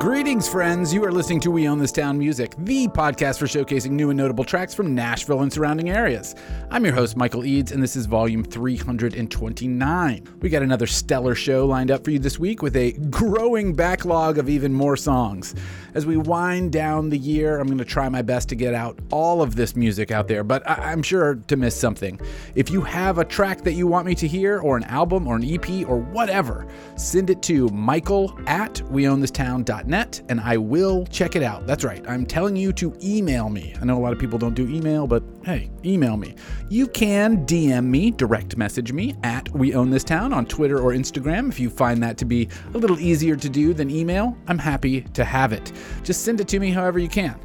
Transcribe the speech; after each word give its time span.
Greetings, 0.00 0.48
friends. 0.48 0.94
You 0.94 1.04
are 1.04 1.12
listening 1.12 1.40
to 1.40 1.50
We 1.50 1.68
Own 1.68 1.78
This 1.78 1.92
Town 1.92 2.16
Music, 2.16 2.54
the 2.56 2.88
podcast 2.88 3.38
for 3.38 3.44
showcasing 3.44 3.90
new 3.90 4.08
and 4.08 4.16
notable 4.16 4.44
tracks 4.44 4.72
from 4.72 4.94
Nashville 4.94 5.42
and 5.42 5.52
surrounding 5.52 5.90
areas. 5.90 6.34
I'm 6.70 6.86
your 6.86 6.94
host, 6.94 7.18
Michael 7.18 7.44
Eads, 7.44 7.70
and 7.70 7.82
this 7.82 7.96
is 7.96 8.06
volume 8.06 8.42
329. 8.42 10.28
We 10.40 10.48
got 10.48 10.62
another 10.62 10.86
stellar 10.86 11.34
show 11.34 11.66
lined 11.66 11.90
up 11.90 12.02
for 12.02 12.12
you 12.12 12.18
this 12.18 12.38
week 12.38 12.62
with 12.62 12.76
a 12.76 12.92
growing 12.92 13.74
backlog 13.74 14.38
of 14.38 14.48
even 14.48 14.72
more 14.72 14.96
songs. 14.96 15.54
As 15.92 16.06
we 16.06 16.16
wind 16.16 16.72
down 16.72 17.10
the 17.10 17.18
year, 17.18 17.60
I'm 17.60 17.66
going 17.66 17.76
to 17.76 17.84
try 17.84 18.08
my 18.08 18.22
best 18.22 18.48
to 18.50 18.54
get 18.54 18.72
out 18.72 18.98
all 19.10 19.42
of 19.42 19.54
this 19.54 19.76
music 19.76 20.10
out 20.10 20.28
there, 20.28 20.42
but 20.42 20.66
I- 20.66 20.92
am 20.92 21.02
sure 21.02 21.34
to 21.34 21.56
miss 21.58 21.78
something. 21.78 22.18
If 22.54 22.70
you 22.70 22.80
have 22.80 23.18
a 23.18 23.24
track 23.24 23.64
that 23.64 23.74
you 23.74 23.86
want 23.86 24.06
me 24.06 24.14
to 24.14 24.26
hear, 24.26 24.60
or 24.60 24.78
an 24.78 24.84
album, 24.84 25.28
or 25.28 25.36
an 25.36 25.44
EP, 25.44 25.86
or 25.86 25.98
whatever, 25.98 26.66
send 26.96 27.28
it 27.28 27.42
to 27.42 27.68
michael 27.68 28.34
at 28.46 28.76
weownthistown.net 28.90 29.89
net, 29.90 30.22
and 30.28 30.40
I 30.40 30.56
will 30.56 31.04
check 31.06 31.36
it 31.36 31.42
out. 31.42 31.66
That's 31.66 31.84
right, 31.84 32.02
I'm 32.08 32.24
telling 32.24 32.56
you 32.56 32.72
to 32.74 32.96
email 33.02 33.50
me. 33.50 33.74
I 33.80 33.84
know 33.84 33.98
a 33.98 34.00
lot 34.00 34.12
of 34.12 34.18
people 34.18 34.38
don't 34.38 34.54
do 34.54 34.68
email, 34.68 35.06
but 35.06 35.22
hey, 35.44 35.70
email 35.84 36.16
me. 36.16 36.34
You 36.68 36.86
can 36.86 37.44
DM 37.44 37.86
me, 37.86 38.10
direct 38.10 38.56
message 38.56 38.92
me 38.92 39.14
at 39.22 39.48
We 39.50 39.74
Own 39.74 39.90
This 39.90 40.04
Town 40.04 40.32
on 40.32 40.46
Twitter 40.46 40.78
or 40.78 40.92
Instagram 40.92 41.48
if 41.48 41.60
you 41.60 41.68
find 41.68 42.02
that 42.02 42.16
to 42.18 42.24
be 42.24 42.48
a 42.74 42.78
little 42.78 42.98
easier 42.98 43.36
to 43.36 43.48
do 43.48 43.74
than 43.74 43.90
email. 43.90 44.36
I'm 44.46 44.58
happy 44.58 45.02
to 45.02 45.24
have 45.24 45.52
it. 45.52 45.72
Just 46.04 46.24
send 46.24 46.40
it 46.40 46.48
to 46.48 46.60
me 46.60 46.70
however 46.70 46.98
you 46.98 47.08
can. 47.08 47.38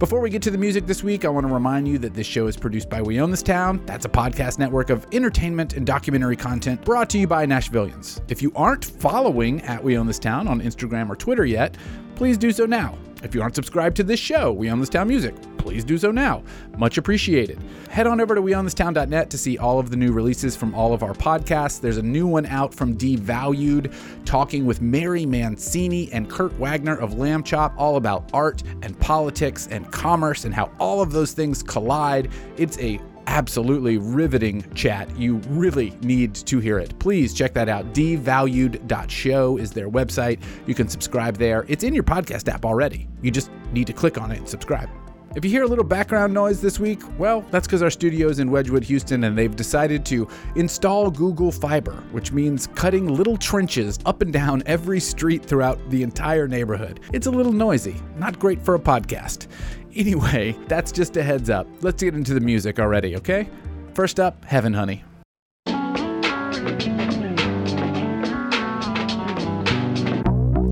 Before 0.00 0.18
we 0.18 0.28
get 0.28 0.42
to 0.42 0.50
the 0.50 0.58
music 0.58 0.86
this 0.86 1.04
week, 1.04 1.24
I 1.24 1.28
want 1.28 1.46
to 1.46 1.52
remind 1.52 1.86
you 1.86 1.98
that 1.98 2.14
this 2.14 2.26
show 2.26 2.48
is 2.48 2.56
produced 2.56 2.90
by 2.90 3.00
We 3.00 3.20
Own 3.20 3.30
This 3.30 3.44
Town. 3.44 3.80
That's 3.86 4.04
a 4.04 4.08
podcast 4.08 4.58
network 4.58 4.90
of 4.90 5.06
entertainment 5.12 5.74
and 5.74 5.86
documentary 5.86 6.34
content 6.34 6.84
brought 6.84 7.08
to 7.10 7.18
you 7.18 7.28
by 7.28 7.46
Nashvillians. 7.46 8.20
If 8.26 8.42
you 8.42 8.50
aren't 8.56 8.84
following 8.84 9.62
at 9.62 9.82
We 9.84 9.96
Own 9.96 10.08
This 10.08 10.18
Town 10.18 10.48
on 10.48 10.60
Instagram 10.60 11.08
or 11.10 11.14
Twitter 11.14 11.44
yet, 11.44 11.76
please 12.16 12.36
do 12.36 12.50
so 12.50 12.66
now. 12.66 12.98
If 13.24 13.34
you 13.34 13.40
aren't 13.40 13.54
subscribed 13.54 13.96
to 13.96 14.02
this 14.02 14.20
show, 14.20 14.52
We 14.52 14.70
Own 14.70 14.80
This 14.80 14.90
Town 14.90 15.08
Music, 15.08 15.34
please 15.56 15.82
do 15.82 15.96
so 15.96 16.10
now. 16.10 16.42
Much 16.76 16.98
appreciated. 16.98 17.58
Head 17.88 18.06
on 18.06 18.20
over 18.20 18.34
to 18.34 18.42
weownthistown.net 18.42 19.30
to 19.30 19.38
see 19.38 19.56
all 19.56 19.78
of 19.78 19.88
the 19.88 19.96
new 19.96 20.12
releases 20.12 20.54
from 20.54 20.74
all 20.74 20.92
of 20.92 21.02
our 21.02 21.14
podcasts. 21.14 21.80
There's 21.80 21.96
a 21.96 22.02
new 22.02 22.26
one 22.26 22.44
out 22.44 22.74
from 22.74 22.98
Devalued, 22.98 23.94
talking 24.26 24.66
with 24.66 24.82
Mary 24.82 25.24
Mancini 25.24 26.12
and 26.12 26.28
Kurt 26.28 26.52
Wagner 26.58 26.96
of 26.96 27.12
Lambchop, 27.12 27.72
all 27.78 27.96
about 27.96 28.28
art 28.34 28.62
and 28.82 28.98
politics 29.00 29.68
and 29.70 29.90
commerce 29.90 30.44
and 30.44 30.54
how 30.54 30.70
all 30.78 31.00
of 31.00 31.10
those 31.10 31.32
things 31.32 31.62
collide. 31.62 32.30
It's 32.58 32.78
a 32.78 33.00
absolutely 33.26 33.98
riveting 33.98 34.64
chat. 34.74 35.08
You 35.16 35.36
really 35.48 35.90
need 36.02 36.34
to 36.34 36.60
hear 36.60 36.78
it. 36.78 36.98
Please 36.98 37.34
check 37.34 37.52
that 37.54 37.68
out. 37.68 37.92
Devalued.show 37.94 39.56
is 39.56 39.72
their 39.72 39.90
website. 39.90 40.42
You 40.66 40.74
can 40.74 40.88
subscribe 40.88 41.36
there. 41.36 41.64
It's 41.68 41.84
in 41.84 41.94
your 41.94 42.04
podcast 42.04 42.52
app 42.52 42.64
already. 42.64 43.08
You 43.22 43.30
just 43.30 43.50
need 43.72 43.86
to 43.86 43.92
click 43.92 44.20
on 44.20 44.30
it 44.30 44.38
and 44.38 44.48
subscribe. 44.48 44.88
If 45.36 45.44
you 45.44 45.50
hear 45.50 45.64
a 45.64 45.66
little 45.66 45.84
background 45.84 46.32
noise 46.32 46.60
this 46.60 46.78
week, 46.78 47.00
well, 47.18 47.40
that's 47.50 47.66
because 47.66 47.82
our 47.82 47.90
studio 47.90 48.28
is 48.28 48.38
in 48.38 48.52
Wedgewood, 48.52 48.84
Houston, 48.84 49.24
and 49.24 49.36
they've 49.36 49.56
decided 49.56 50.06
to 50.06 50.28
install 50.54 51.10
Google 51.10 51.50
Fiber, 51.50 52.04
which 52.12 52.30
means 52.30 52.68
cutting 52.76 53.08
little 53.08 53.36
trenches 53.36 53.98
up 54.06 54.22
and 54.22 54.32
down 54.32 54.62
every 54.64 55.00
street 55.00 55.44
throughout 55.44 55.80
the 55.90 56.04
entire 56.04 56.46
neighborhood. 56.46 57.00
It's 57.12 57.26
a 57.26 57.32
little 57.32 57.52
noisy, 57.52 57.96
not 58.16 58.38
great 58.38 58.62
for 58.62 58.76
a 58.76 58.78
podcast. 58.78 59.48
Anyway, 59.96 60.56
that's 60.66 60.90
just 60.90 61.16
a 61.16 61.22
heads 61.22 61.48
up. 61.48 61.68
Let's 61.80 62.02
get 62.02 62.14
into 62.14 62.34
the 62.34 62.40
music 62.40 62.80
already, 62.80 63.14
okay? 63.16 63.48
First 63.94 64.18
up, 64.18 64.44
Heaven 64.44 64.74
Honey. 64.74 65.04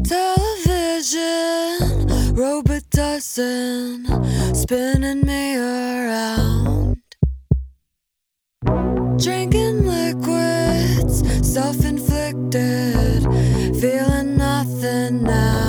Television, 0.05 2.35
robot 2.35 2.83
dozen, 2.91 4.07
spinning 4.55 5.25
me 5.25 5.57
around. 5.57 6.97
Drinking 9.23 9.87
liquids, 9.87 11.23
self 11.47 11.85
inflicted, 11.85 13.23
feeling 13.81 14.37
nothing 14.37 15.23
now. 15.23 15.62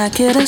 I 0.00 0.08
get 0.08 0.34
a 0.34 0.46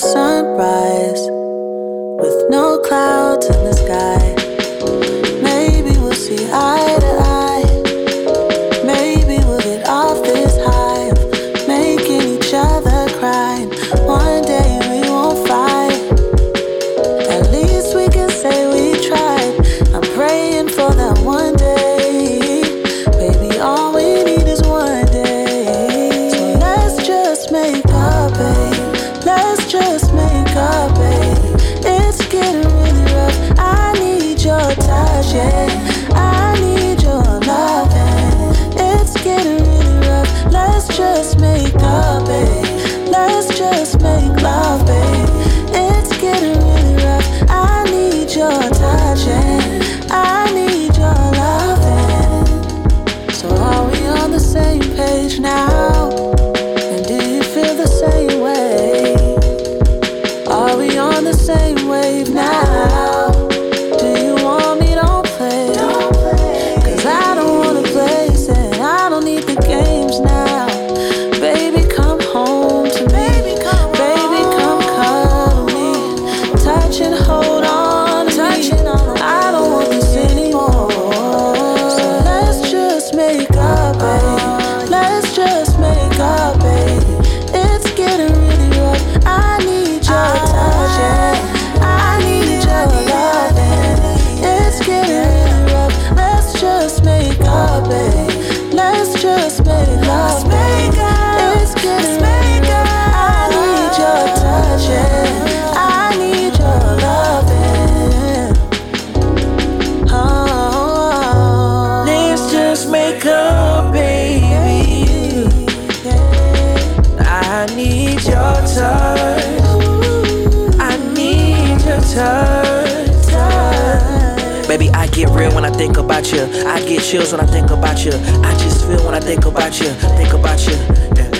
chills 127.03 127.33
when 127.33 127.41
I 127.41 127.47
think 127.47 127.71
about 127.71 128.05
you. 128.05 128.13
I 128.45 128.55
just 128.59 128.87
feel 128.87 129.05
when 129.05 129.15
I 129.15 129.21
think 129.21 129.45
about 129.45 129.81
you. 129.81 129.89
Think 130.17 130.33
about 130.33 130.65
you. 130.67 130.77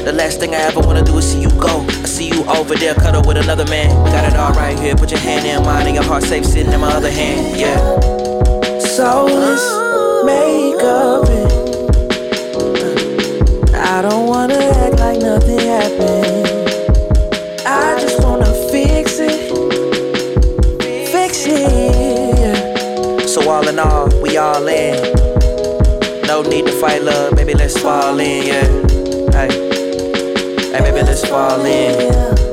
The 0.05 0.12
last 0.12 0.41
thing 0.41 0.55
I 0.55 0.59
ever 0.59 0.81
wanna 0.81 1.05
do 1.05 1.17
is 1.19 1.31
see 1.31 1.41
you 1.41 1.50
go. 1.50 1.87
I 1.88 2.06
see 2.06 2.29
you 2.29 2.44
over 2.44 2.75
there, 2.75 2.94
cuddle 2.94 3.23
with 3.25 3.37
another 3.37 3.64
man. 3.67 3.88
Got 4.06 4.32
it 4.32 4.37
all 4.37 4.53
right 4.53 4.76
here. 4.79 4.97
Put 4.97 5.12
your 5.12 5.20
hand 5.20 5.47
in 5.47 5.62
mine 5.64 5.87
and 5.87 5.94
your 5.94 6.05
heart 6.05 6.25
safe 6.25 6.44
sitting 6.44 6.73
in 6.73 6.81
my 6.81 6.93
other 6.93 7.11
hand. 7.11 7.56
Yeah. 7.56 7.79
So 8.81 9.26
let's 9.26 9.62
make 10.26 10.82
up 10.82 11.29
it. 11.29 11.53
Uh, 13.73 13.79
I 13.79 14.03
don't 14.03 14.26
wanna 14.26 14.55
act 14.55 14.99
like 14.99 15.20
nothing 15.20 15.61
happened. 15.61 16.49
I 17.64 18.00
just 18.00 18.20
wanna 18.25 18.53
fix 18.73 19.20
it. 19.20 19.53
Fix 21.12 21.47
it. 21.47 23.29
So 23.29 23.49
all 23.49 23.69
in 23.69 23.79
all, 23.79 24.09
we 24.20 24.37
all 24.37 24.67
in. 24.67 25.21
Need 26.48 26.66
to 26.66 26.72
fight 26.72 27.02
love, 27.02 27.34
baby, 27.36 27.54
let's 27.54 27.78
fall 27.80 28.18
in, 28.20 28.46
yeah. 28.46 28.66
Hey. 29.32 29.48
Hey, 30.70 30.80
baby, 30.80 31.02
let's 31.02 31.24
fall 31.26 31.64
in. 31.64 32.12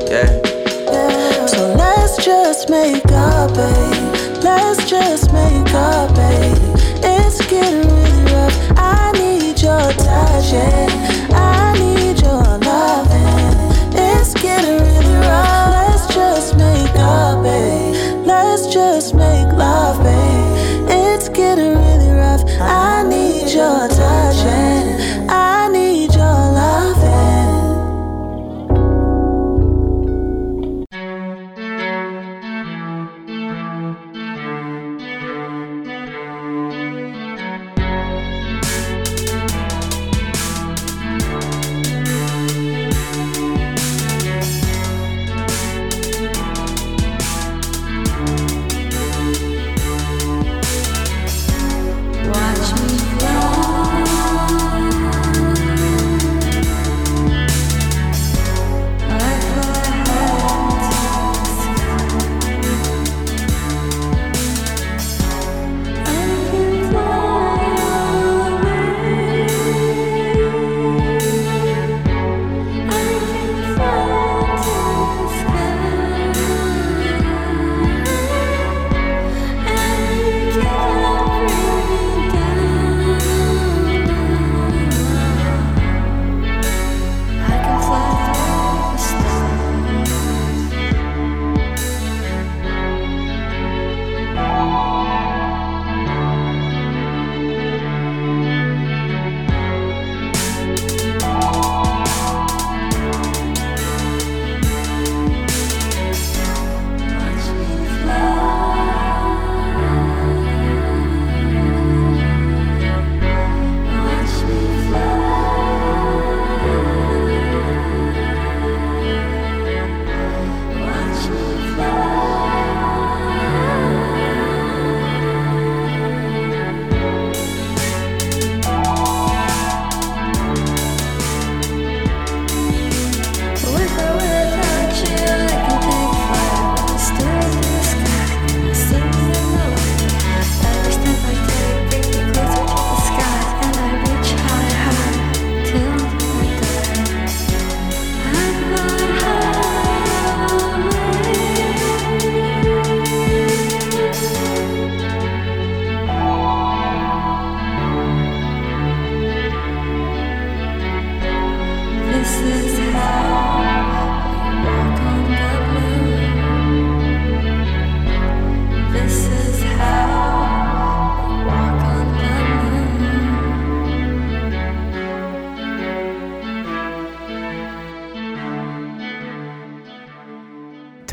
Yeah. 0.09 1.45
So 1.47 1.73
let's 1.75 2.23
just 2.23 2.69
make 2.69 3.03
up, 3.11 3.53
babe. 3.53 4.41
Let's 4.41 4.89
just 4.89 5.33
make 5.33 5.73
up, 5.73 6.15
babe. 6.15 6.57
It's 7.03 7.45
getting 7.47 7.81
really 7.89 8.23
rough. 8.31 8.55
I 8.77 9.11
need 9.13 9.61
your 9.61 9.91
touch, 9.91 10.53
yeah. 10.53 10.87
I 11.33 11.77
need 11.77 12.21
your 12.21 12.41
loving. 12.41 13.55
It's 13.93 14.33
getting 14.35 14.79
really 14.79 15.15
rough. 15.27 15.71
Let's 15.75 16.13
just 16.15 16.55
make 16.55 16.95
up, 16.95 17.43
babe. 17.43 18.25
Let's 18.25 18.67
just 18.73 19.13
make 19.13 19.51
love, 19.53 20.01
babe. 20.01 20.87
It's 20.89 21.27
getting 21.27 21.75
really 21.75 22.11
rough. 22.11 22.43
I 22.61 23.03
need 23.03 23.28
your 23.59 23.98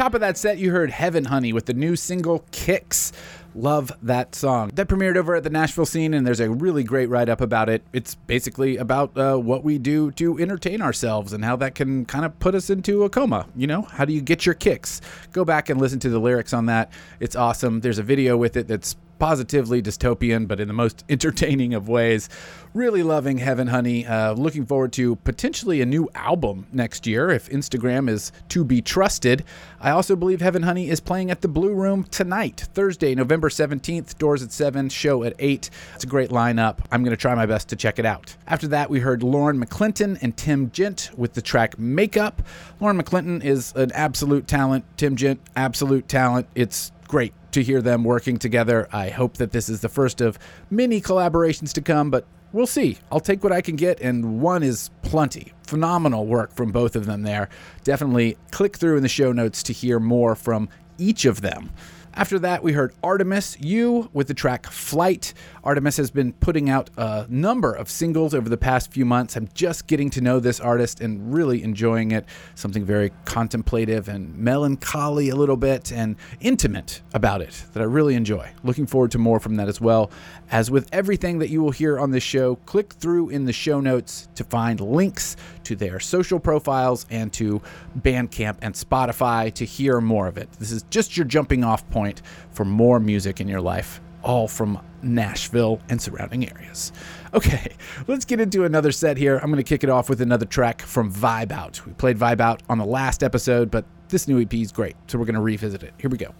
Top 0.06 0.14
of 0.14 0.20
that 0.20 0.38
set, 0.38 0.58
you 0.58 0.70
heard 0.70 0.92
Heaven 0.92 1.24
Honey 1.24 1.52
with 1.52 1.66
the 1.66 1.74
new 1.74 1.96
single 1.96 2.44
Kicks. 2.52 3.10
Love 3.56 3.90
that 4.02 4.36
song. 4.36 4.70
That 4.74 4.86
premiered 4.86 5.16
over 5.16 5.34
at 5.34 5.42
the 5.42 5.50
Nashville 5.50 5.84
scene, 5.84 6.14
and 6.14 6.24
there's 6.24 6.38
a 6.38 6.48
really 6.48 6.84
great 6.84 7.08
write 7.08 7.28
up 7.28 7.40
about 7.40 7.68
it. 7.68 7.82
It's 7.92 8.14
basically 8.14 8.76
about 8.76 9.18
uh, 9.18 9.36
what 9.36 9.64
we 9.64 9.78
do 9.78 10.12
to 10.12 10.38
entertain 10.38 10.80
ourselves 10.80 11.32
and 11.32 11.44
how 11.44 11.56
that 11.56 11.74
can 11.74 12.04
kind 12.04 12.24
of 12.24 12.38
put 12.38 12.54
us 12.54 12.70
into 12.70 13.02
a 13.02 13.10
coma. 13.10 13.48
You 13.56 13.66
know, 13.66 13.82
how 13.82 14.04
do 14.04 14.12
you 14.12 14.20
get 14.20 14.46
your 14.46 14.54
kicks? 14.54 15.00
Go 15.32 15.44
back 15.44 15.70
and 15.70 15.80
listen 15.80 15.98
to 15.98 16.08
the 16.08 16.20
lyrics 16.20 16.52
on 16.52 16.66
that. 16.66 16.92
It's 17.18 17.34
awesome. 17.34 17.80
There's 17.80 17.98
a 17.98 18.04
video 18.04 18.36
with 18.36 18.56
it 18.56 18.68
that's 18.68 18.94
positively 19.18 19.82
dystopian, 19.82 20.46
but 20.46 20.60
in 20.60 20.68
the 20.68 20.74
most 20.74 21.04
entertaining 21.10 21.74
of 21.74 21.88
ways. 21.88 22.28
Really 22.74 23.02
loving 23.02 23.38
Heaven 23.38 23.68
Honey. 23.68 24.06
Uh, 24.06 24.34
looking 24.34 24.66
forward 24.66 24.92
to 24.94 25.16
potentially 25.16 25.80
a 25.80 25.86
new 25.86 26.08
album 26.14 26.66
next 26.72 27.06
year 27.06 27.30
if 27.30 27.48
Instagram 27.48 28.08
is 28.10 28.32
to 28.50 28.64
be 28.64 28.82
trusted. 28.82 29.44
I 29.80 29.90
also 29.90 30.14
believe 30.14 30.40
Heaven 30.40 30.62
Honey 30.62 30.90
is 30.90 31.00
playing 31.00 31.30
at 31.30 31.40
the 31.40 31.48
Blue 31.48 31.72
Room 31.72 32.04
tonight, 32.04 32.68
Thursday, 32.74 33.14
November 33.14 33.48
17th. 33.48 34.18
Doors 34.18 34.42
at 34.42 34.52
7, 34.52 34.88
show 34.90 35.24
at 35.24 35.34
8. 35.38 35.70
It's 35.94 36.04
a 36.04 36.06
great 36.06 36.30
lineup. 36.30 36.80
I'm 36.90 37.02
going 37.02 37.16
to 37.16 37.20
try 37.20 37.34
my 37.34 37.46
best 37.46 37.68
to 37.68 37.76
check 37.76 37.98
it 37.98 38.04
out. 38.04 38.36
After 38.46 38.68
that, 38.68 38.90
we 38.90 39.00
heard 39.00 39.22
Lauren 39.22 39.58
McClinton 39.62 40.18
and 40.20 40.36
Tim 40.36 40.70
Gent 40.70 41.10
with 41.16 41.32
the 41.32 41.42
track 41.42 41.78
Makeup. 41.78 42.42
Lauren 42.80 43.00
McClinton 43.00 43.42
is 43.42 43.72
an 43.74 43.92
absolute 43.92 44.46
talent. 44.46 44.84
Tim 44.96 45.16
Gent, 45.16 45.40
absolute 45.56 46.08
talent. 46.08 46.46
It's 46.54 46.92
great 47.08 47.32
to 47.56 47.62
hear 47.62 47.80
them 47.80 48.04
working 48.04 48.36
together. 48.36 48.86
I 48.92 49.08
hope 49.08 49.38
that 49.38 49.50
this 49.50 49.70
is 49.70 49.80
the 49.80 49.88
first 49.88 50.20
of 50.20 50.38
many 50.68 51.00
collaborations 51.00 51.72
to 51.72 51.80
come, 51.80 52.10
but 52.10 52.26
we'll 52.52 52.66
see. 52.66 52.98
I'll 53.10 53.18
take 53.18 53.42
what 53.42 53.50
I 53.50 53.62
can 53.62 53.76
get, 53.76 53.98
and 53.98 54.42
one 54.42 54.62
is 54.62 54.90
plenty. 55.00 55.54
Phenomenal 55.66 56.26
work 56.26 56.52
from 56.52 56.70
both 56.70 56.94
of 56.96 57.06
them 57.06 57.22
there. 57.22 57.48
Definitely 57.82 58.36
click 58.50 58.76
through 58.76 58.98
in 58.98 59.02
the 59.02 59.08
show 59.08 59.32
notes 59.32 59.62
to 59.64 59.72
hear 59.72 59.98
more 59.98 60.34
from 60.34 60.68
each 60.98 61.24
of 61.24 61.40
them. 61.40 61.70
After 62.18 62.38
that, 62.38 62.62
we 62.62 62.72
heard 62.72 62.94
Artemis 63.02 63.58
You 63.60 64.08
with 64.14 64.26
the 64.26 64.32
track 64.32 64.64
Flight. 64.68 65.34
Artemis 65.62 65.98
has 65.98 66.10
been 66.10 66.32
putting 66.32 66.70
out 66.70 66.88
a 66.96 67.26
number 67.28 67.74
of 67.74 67.90
singles 67.90 68.32
over 68.32 68.48
the 68.48 68.56
past 68.56 68.90
few 68.90 69.04
months. 69.04 69.36
I'm 69.36 69.50
just 69.52 69.86
getting 69.86 70.08
to 70.10 70.22
know 70.22 70.40
this 70.40 70.58
artist 70.58 71.02
and 71.02 71.34
really 71.34 71.62
enjoying 71.62 72.12
it. 72.12 72.24
Something 72.54 72.86
very 72.86 73.12
contemplative 73.26 74.08
and 74.08 74.34
melancholy, 74.34 75.28
a 75.28 75.36
little 75.36 75.58
bit, 75.58 75.92
and 75.92 76.16
intimate 76.40 77.02
about 77.12 77.42
it 77.42 77.66
that 77.74 77.82
I 77.82 77.84
really 77.84 78.14
enjoy. 78.14 78.50
Looking 78.64 78.86
forward 78.86 79.10
to 79.10 79.18
more 79.18 79.38
from 79.38 79.56
that 79.56 79.68
as 79.68 79.78
well. 79.78 80.10
As 80.50 80.70
with 80.70 80.88
everything 80.94 81.38
that 81.40 81.50
you 81.50 81.60
will 81.60 81.70
hear 81.70 81.98
on 81.98 82.12
this 82.12 82.22
show, 82.22 82.54
click 82.64 82.94
through 82.94 83.28
in 83.28 83.44
the 83.44 83.52
show 83.52 83.78
notes 83.78 84.28
to 84.36 84.44
find 84.44 84.80
links 84.80 85.36
to 85.66 85.76
their 85.76 85.98
social 85.98 86.38
profiles 86.38 87.06
and 87.10 87.32
to 87.32 87.60
Bandcamp 87.98 88.58
and 88.62 88.74
Spotify 88.74 89.52
to 89.54 89.64
hear 89.64 90.00
more 90.00 90.28
of 90.28 90.38
it. 90.38 90.50
This 90.52 90.70
is 90.70 90.84
just 90.90 91.16
your 91.16 91.26
jumping 91.26 91.64
off 91.64 91.88
point 91.90 92.22
for 92.50 92.64
more 92.64 93.00
music 93.00 93.40
in 93.40 93.48
your 93.48 93.60
life, 93.60 94.00
all 94.22 94.46
from 94.46 94.80
Nashville 95.02 95.80
and 95.88 96.00
surrounding 96.00 96.48
areas. 96.48 96.92
Okay, 97.34 97.72
let's 98.06 98.24
get 98.24 98.40
into 98.40 98.64
another 98.64 98.92
set 98.92 99.16
here. 99.16 99.38
I'm 99.38 99.50
going 99.50 99.62
to 99.62 99.68
kick 99.68 99.82
it 99.82 99.90
off 99.90 100.08
with 100.08 100.20
another 100.20 100.46
track 100.46 100.82
from 100.82 101.12
Vibe 101.12 101.50
Out. 101.50 101.84
We 101.84 101.92
played 101.94 102.16
Vibe 102.16 102.40
Out 102.40 102.62
on 102.68 102.78
the 102.78 102.86
last 102.86 103.24
episode, 103.24 103.70
but 103.70 103.84
this 104.08 104.28
new 104.28 104.40
EP 104.40 104.54
is 104.54 104.70
great, 104.70 104.94
so 105.08 105.18
we're 105.18 105.24
going 105.24 105.34
to 105.34 105.40
revisit 105.40 105.82
it. 105.82 105.94
Here 105.98 106.08
we 106.10 106.18
go. 106.18 106.32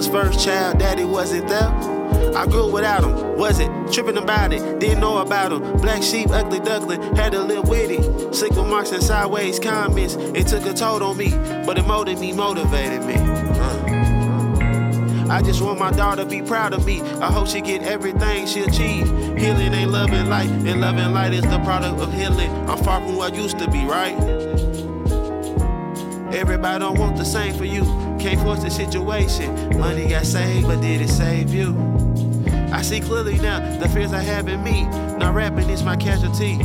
Mama's 0.00 0.32
first 0.32 0.42
child, 0.42 0.78
daddy 0.78 1.04
wasn't 1.04 1.46
there. 1.46 1.68
I 2.34 2.46
grew 2.46 2.72
without 2.72 3.04
him, 3.04 3.36
was 3.36 3.60
it? 3.60 3.68
Tripping 3.92 4.16
about 4.16 4.50
it, 4.50 4.80
didn't 4.80 5.00
know 5.00 5.18
about 5.18 5.52
him. 5.52 5.76
Black 5.76 6.02
sheep, 6.02 6.30
ugly 6.30 6.58
duckling, 6.58 7.02
had 7.16 7.32
to 7.32 7.40
live 7.40 7.68
with 7.68 7.90
it. 7.90 8.34
Sick 8.34 8.52
with 8.52 8.66
marks 8.66 8.92
and 8.92 9.02
sideways 9.02 9.58
comments, 9.58 10.14
it 10.14 10.46
took 10.46 10.64
a 10.64 10.72
toll 10.72 11.02
on 11.02 11.18
me, 11.18 11.32
but 11.66 11.76
it 11.76 11.86
molded 11.86 12.18
me, 12.18 12.32
motivated 12.32 13.04
me. 13.04 13.16
Uh. 13.18 15.26
I 15.28 15.42
just 15.42 15.60
want 15.60 15.78
my 15.78 15.90
daughter 15.90 16.24
to 16.24 16.30
be 16.30 16.40
proud 16.40 16.72
of 16.72 16.86
me. 16.86 17.02
I 17.02 17.30
hope 17.30 17.48
she 17.48 17.60
get 17.60 17.82
everything 17.82 18.46
she 18.46 18.62
achieve. 18.62 19.06
Healing 19.36 19.74
ain't 19.74 19.90
loving 19.90 20.30
light, 20.30 20.48
and 20.48 20.80
loving 20.80 21.12
light 21.12 21.34
is 21.34 21.42
the 21.42 21.58
product 21.58 22.00
of 22.00 22.10
healing. 22.14 22.50
I'm 22.70 22.78
far 22.78 23.00
from 23.00 23.10
who 23.10 23.20
I 23.20 23.28
used 23.28 23.58
to 23.58 23.70
be, 23.70 23.84
right? 23.84 24.16
Everybody 26.32 26.78
don't 26.78 26.98
want 26.98 27.18
the 27.18 27.26
same 27.26 27.52
for 27.52 27.66
you. 27.66 28.09
Can't 28.20 28.38
force 28.42 28.62
the 28.62 28.70
situation. 28.70 29.78
Money 29.78 30.08
got 30.08 30.26
saved, 30.26 30.66
but 30.66 30.82
did 30.82 31.00
it 31.00 31.08
save 31.08 31.54
you? 31.54 31.74
I 32.70 32.82
see 32.82 33.00
clearly 33.00 33.38
now 33.38 33.60
the 33.78 33.88
fears 33.88 34.12
I 34.12 34.20
have 34.20 34.46
in 34.46 34.62
me. 34.62 34.82
Not 35.16 35.34
rapping 35.34 35.70
is 35.70 35.82
my 35.82 35.96
casualty. 35.96 36.58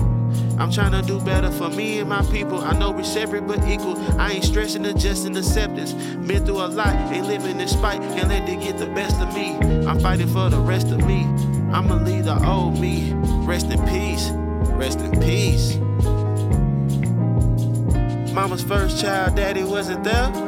I'm 0.59 0.69
trying 0.69 0.91
to 0.91 1.01
do 1.01 1.21
better 1.21 1.49
for 1.51 1.69
me 1.69 1.99
and 1.99 2.09
my 2.09 2.23
people. 2.23 2.59
I 2.59 2.77
know 2.77 2.91
we're 2.91 3.03
separate 3.03 3.47
but 3.47 3.65
equal. 3.69 3.97
I 4.19 4.33
ain't 4.33 4.43
stressing, 4.43 4.85
adjusting 4.85 5.37
acceptance. 5.37 5.93
Been 5.93 6.45
through 6.45 6.57
a 6.57 6.67
lot, 6.67 6.93
ain't 7.13 7.27
living 7.27 7.61
in 7.61 7.67
spite. 7.69 8.01
Can't 8.01 8.27
let 8.27 8.49
it 8.49 8.59
get 8.59 8.77
the 8.77 8.87
best 8.87 9.21
of 9.21 9.33
me. 9.33 9.55
I'm 9.87 10.01
fighting 10.01 10.27
for 10.27 10.49
the 10.49 10.59
rest 10.59 10.87
of 10.87 11.05
me. 11.07 11.23
I'ma 11.71 11.95
leave 12.03 12.25
the 12.25 12.37
old 12.45 12.77
me. 12.79 13.13
Rest 13.45 13.67
in 13.67 13.79
peace. 13.87 14.29
Rest 14.75 14.99
in 14.99 15.21
peace. 15.21 15.77
Mama's 18.33 18.63
first 18.63 18.99
child, 18.99 19.37
daddy 19.37 19.63
wasn't 19.63 20.03
there. 20.03 20.44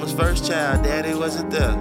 Mama's 0.00 0.14
first 0.14 0.46
child, 0.46 0.82
daddy 0.82 1.14
wasn't 1.14 1.50
there. 1.50 1.76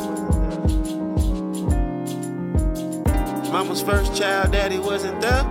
Mama's 3.49 3.81
first 3.81 4.13
child, 4.13 4.51
daddy 4.51 4.77
wasn't 4.77 5.21
there. 5.21 5.45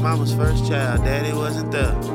Mama's 0.00 0.32
first 0.32 0.68
child, 0.68 1.02
daddy 1.02 1.32
wasn't 1.32 1.72
there. 1.72 2.07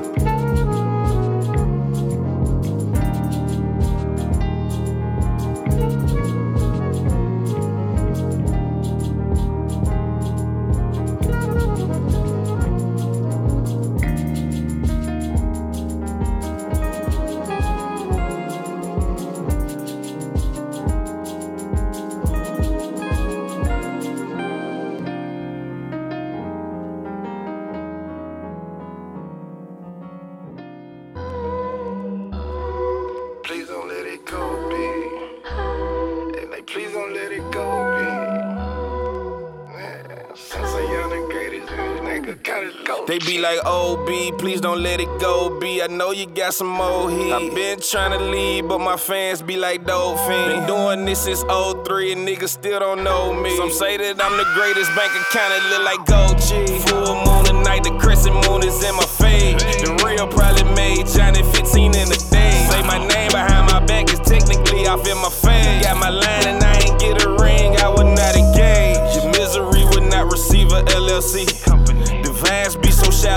B, 44.05 44.31
please 44.38 44.60
don't 44.60 44.81
let 44.81 45.00
it 45.00 45.07
go, 45.19 45.57
B. 45.60 45.81
I 45.81 45.88
know 45.88 46.12
you 46.12 46.25
got 46.25 46.53
some 46.53 46.67
more 46.67 47.10
heat. 47.10 47.31
I 47.31 47.50
been 47.53 47.79
trying 47.79 48.17
to 48.17 48.25
leave, 48.25 48.67
but 48.67 48.79
my 48.79 48.98
fans 48.98 49.41
be 49.41 49.55
like, 49.55 49.86
fiend. 49.86 50.51
Been 50.51 50.67
doing 50.67 51.05
this 51.05 51.24
since 51.24 51.43
03, 51.43 52.12
and 52.13 52.27
niggas 52.27 52.50
still 52.50 52.79
don't 52.79 53.03
know 53.03 53.33
me. 53.33 53.55
Some 53.55 53.72
say 53.72 53.98
that 53.98 54.22
I'm 54.22 54.36
the 54.38 54.48
greatest 54.53 54.93
bank 54.95 55.12
account, 55.15 55.53
it 55.53 55.63
look 55.72 55.83
like 55.83 56.05
gold 56.05 56.38
G. 56.38 56.79
Full 56.89 57.15
moon 57.24 57.45
tonight, 57.45 57.83
the 57.83 57.98
crescent 58.00 58.36
moon 58.48 58.63
is 58.63 58.83
in 58.83 58.95
my 58.95 59.05
fade. 59.05 59.60
The 59.60 59.95
real 60.03 60.27
probably 60.27 60.65
made 60.75 61.07
Johnny 61.07 61.43
15 61.53 61.95
in 61.95 62.10
the 62.10 62.19
day. 62.31 62.67
Say 62.69 62.83
my 62.83 63.00
name 63.07 63.31
behind 63.31 63.72
my 63.72 63.79
back 63.86 64.12
is 64.12 64.19
technically 64.19 64.88
off 64.88 65.07
in 65.07 65.17
my 65.17 65.29
fade. 65.29 65.83
Got 65.83 65.98
my 65.98 66.10
line 66.10 66.48
and 66.48 66.63
I 66.63 66.75
ain't 66.83 67.00
get 67.00 67.24
a 67.24 67.29
ring, 67.39 67.77
I 67.77 67.88
would 67.88 68.12
not 68.12 68.36
engage. 68.36 69.15
Your 69.15 69.31
misery 69.31 69.86
would 69.95 70.12
not 70.12 70.31
receive 70.31 70.72
a 70.74 70.83
LLC. 70.91 71.62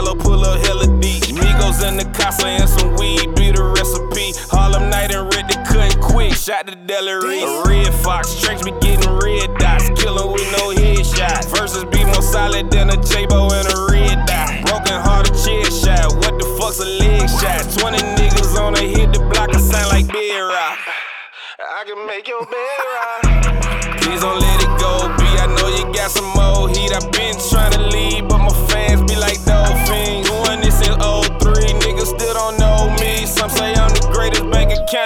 Shallow, 0.07 0.21
pull 0.21 0.45
up 0.45 0.65
hella 0.65 0.87
deep. 1.01 1.25
Migos 1.35 1.83
in 1.83 1.97
the 1.97 2.05
casa 2.15 2.47
and 2.47 2.69
some 2.69 2.95
weed 2.95 3.35
be 3.35 3.51
the 3.51 3.65
recipe. 3.75 4.39
Harlem 4.55 4.89
night 4.89 5.13
and 5.13 5.35
red 5.35 5.49
to 5.51 5.59
cut 5.65 6.01
quick. 6.01 6.33
Shot 6.33 6.67
the 6.67 6.77
Delary. 6.87 7.43
A 7.43 7.67
red 7.67 7.93
fox, 8.05 8.29
strength 8.29 8.65
be 8.65 8.71
getting 8.79 9.11
red 9.19 9.51
dots. 9.59 9.91
Killin' 10.01 10.31
with 10.31 10.47
no 10.53 10.71
headshot. 10.71 11.51
Versus 11.59 11.85
be 11.87 12.05
more 12.05 12.23
solid 12.23 12.71
than 12.71 12.91
a 12.91 12.97
J-Bo 13.03 13.51
and 13.51 13.67
a 13.67 13.87
red 13.91 14.25
dot. 14.27 14.55
Broken 14.71 14.95
heart, 14.95 15.27
a 15.27 15.35
chair 15.43 15.65
shot. 15.65 16.15
What 16.23 16.39
the 16.39 16.47
fuck's 16.55 16.79
a 16.79 16.87
leg 16.87 17.27
shot? 17.27 17.67
20 17.75 17.99
niggas 18.15 18.55
on 18.61 18.77
a 18.77 18.83
hit 18.87 19.13
the 19.13 19.19
block, 19.19 19.51
I 19.57 19.59
sound 19.59 19.91
like 19.91 20.07
Bear 20.07 20.53
can 21.87 22.07
make 22.07 22.27
your 22.27 22.45
bed 22.47 22.83
right. 22.95 23.97
Please 24.03 24.21
don't 24.21 24.41
let 24.41 24.59
it 24.59 24.75
go, 24.81 25.07
B. 25.19 25.23
I 25.39 25.47
know 25.47 25.69
you 25.71 25.85
got 25.95 26.11
some 26.11 26.27
more 26.35 26.69
heat. 26.69 26.91
I've 26.91 27.13
been 27.13 27.37
trying 27.49 27.73
to 27.73 27.83
leave, 27.95 28.27
but 28.29 28.39
my 28.39 28.55
fans 28.67 29.06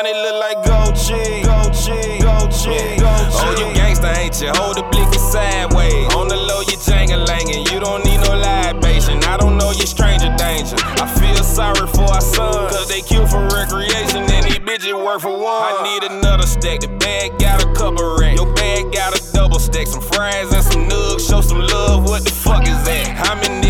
account, 0.00 0.16
it 0.16 0.22
look 0.22 0.40
like 0.40 0.64
gold 0.64 0.96
cheese. 0.96 1.46
Gold 1.46 1.72
cheese, 1.74 2.22
gold 2.22 2.50
cheese, 2.50 3.00
gold 3.00 3.28
cheese. 3.28 3.42
Oh, 3.42 3.54
you 3.58 3.66
gangsta, 3.74 4.16
ain't 4.16 4.40
you? 4.40 4.50
Hold 4.54 4.76
the 4.76 4.82
blicky 4.90 5.18
sideways. 5.18 6.14
On 6.14 6.28
the 6.28 6.36
low, 6.36 6.60
you 6.60 6.76
jangle 6.84 7.24
langin'. 7.26 7.70
You 7.70 7.80
don't 7.80 8.04
need 8.04 8.18
no 8.18 8.36
libation. 8.36 9.22
I 9.24 9.36
don't 9.36 9.56
know 9.58 9.70
you 9.72 9.86
stranger 9.86 10.34
danger. 10.36 10.76
I 11.00 11.06
feel 11.18 11.42
sorry 11.44 11.86
for 11.88 12.04
our 12.04 12.20
sons, 12.20 12.72
cause 12.74 12.88
they 12.88 13.02
kill 13.02 13.26
for 13.26 13.42
recreation 13.48 14.22
and 14.30 14.44
these 14.44 14.58
bitches 14.58 14.96
work 14.96 15.20
for 15.20 15.36
one. 15.36 15.62
I 15.62 15.82
need 15.84 16.10
another 16.10 16.46
stack. 16.46 16.80
The 16.80 16.88
bag 16.88 17.38
got 17.38 17.64
a 17.64 17.72
couple 17.74 18.16
racks. 18.16 18.40
Your 18.40 18.52
bag 18.54 18.92
got 18.92 19.18
a 19.18 19.32
double 19.32 19.58
stack. 19.58 19.86
Some 19.86 20.02
fries 20.02 20.52
and 20.52 20.64
some 20.64 20.88
nugs. 20.88 21.28
Show 21.28 21.40
some 21.40 21.60
love. 21.60 22.04
What 22.08 22.24
the 22.24 22.32
fuck 22.32 22.62
is 22.62 22.82
that? 22.84 23.28
I'm 23.28 23.38
in 23.42 23.69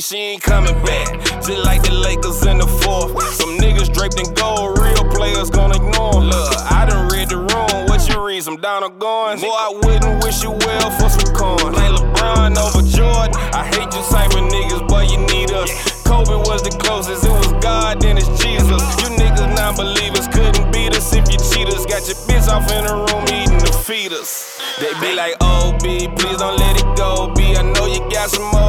She 0.00 0.16
ain't 0.16 0.42
coming 0.42 0.74
back. 0.84 1.10
Just 1.42 1.64
like 1.64 1.82
the 1.82 1.90
Lakers 1.90 2.46
in 2.46 2.58
the 2.58 2.68
fourth. 2.68 3.20
Some 3.34 3.58
niggas 3.58 3.92
draped 3.92 4.14
in 4.14 4.32
gold. 4.34 4.78
Real 4.78 5.02
players 5.10 5.50
gonna 5.50 5.74
ignore 5.74 6.22
'em. 6.22 6.30
Look, 6.30 6.54
I 6.70 6.86
done 6.86 7.08
read 7.08 7.28
the 7.28 7.38
room. 7.38 7.86
What 7.90 8.08
you 8.08 8.24
read? 8.24 8.44
Some 8.44 8.58
Donald 8.58 9.00
Goines? 9.00 9.40
Boy, 9.40 9.50
I 9.50 9.74
wouldn't 9.82 10.22
wish 10.22 10.44
you 10.44 10.52
well 10.52 10.90
for 10.92 11.10
some 11.10 11.34
coins. 11.34 11.74
Play 11.74 11.90
LeBron 11.90 12.56
over 12.56 12.82
Jordan. 12.86 13.34
I 13.52 13.66
hate 13.66 13.90
you 13.92 14.02
type 14.06 14.30
of 14.38 14.46
niggas, 14.54 14.86
but 14.86 15.10
you 15.10 15.18
need 15.34 15.50
us. 15.50 15.70
Kobe 16.06 16.36
was 16.46 16.62
the 16.62 16.70
closest, 16.78 17.24
it 17.24 17.30
was 17.30 17.52
God, 17.60 18.00
then 18.00 18.16
it's 18.18 18.30
Jesus. 18.40 18.82
You 19.02 19.08
niggas 19.18 19.50
non 19.58 19.74
believers 19.74 20.28
couldn't 20.28 20.70
beat 20.70 20.94
us 20.94 21.12
if 21.12 21.26
you 21.26 21.38
cheat 21.50 21.66
us. 21.74 21.84
Got 21.86 22.06
your 22.06 22.16
bitch 22.30 22.46
off 22.46 22.70
in 22.70 22.86
the 22.86 22.94
room 22.94 23.24
eating 23.34 23.58
the 23.58 23.72
fetus. 23.72 24.60
They 24.78 24.94
be 25.00 25.16
like, 25.16 25.34
oh, 25.40 25.76
B, 25.82 26.06
please 26.16 26.38
don't 26.38 26.56
let 26.56 26.78
it 26.78 26.88
go, 26.96 27.34
B. 27.34 27.56
I 27.56 27.62
know 27.62 27.86
you 27.86 28.00
got 28.10 28.30
some 28.30 28.44
more. 28.52 28.67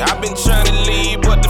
I've 0.00 0.20
been 0.20 0.36
trying 0.36 0.66
to 0.66 0.72
leave, 0.90 1.20
but 1.22 1.43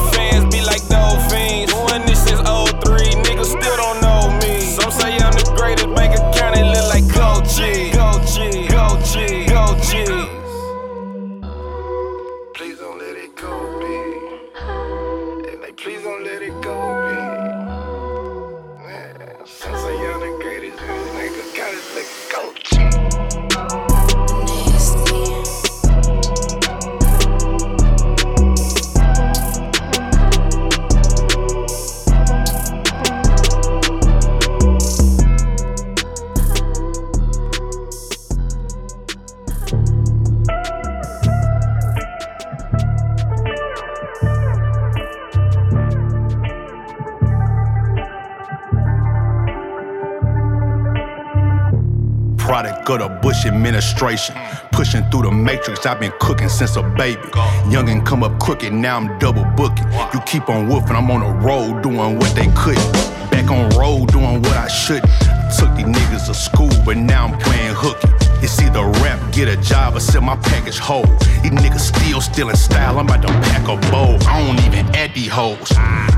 Of 52.86 52.98
the 52.98 53.08
Bush 53.22 53.46
administration. 53.46 54.36
Pushing 54.70 55.08
through 55.10 55.22
the 55.22 55.30
matrix, 55.30 55.86
I've 55.86 55.98
been 56.00 56.12
cooking 56.20 56.50
since 56.50 56.76
a 56.76 56.82
baby. 56.82 57.22
Young 57.70 57.88
and 57.88 58.04
come 58.04 58.22
up 58.22 58.38
crooked, 58.38 58.74
now 58.74 58.98
I'm 58.98 59.18
double 59.18 59.44
booking. 59.56 59.90
You 60.12 60.20
keep 60.26 60.50
on 60.50 60.68
woofing, 60.68 60.94
I'm 60.94 61.10
on 61.10 61.20
the 61.20 61.32
road 61.46 61.82
doing 61.82 62.18
what 62.18 62.36
they 62.36 62.46
couldn't. 62.54 62.92
Back 63.30 63.50
on 63.50 63.70
road 63.70 64.12
doing 64.12 64.42
what 64.42 64.56
I 64.56 64.68
shouldn't. 64.68 65.10
Took 65.58 65.74
these 65.76 65.86
niggas 65.86 66.26
to 66.26 66.34
school, 66.34 66.70
but 66.84 66.98
now 66.98 67.26
I'm 67.26 67.38
playing 67.38 67.74
hooky. 67.74 68.08
It's 68.44 68.60
either 68.60 68.84
rap, 69.00 69.32
get 69.32 69.48
a 69.48 69.56
job, 69.56 69.96
or 69.96 70.00
sell 70.00 70.20
my 70.20 70.36
package 70.36 70.78
whole. 70.78 71.06
These 71.42 71.52
niggas 71.52 71.80
still 71.80 72.20
stealing 72.20 72.56
style, 72.56 72.98
I'm 72.98 73.06
about 73.06 73.22
to 73.22 73.28
pack 73.28 73.62
a 73.62 73.76
bowl. 73.90 74.18
I 74.28 74.44
don't 74.46 74.60
even 74.66 74.94
add 74.94 75.14
these 75.14 75.30
hoes. 75.30 75.70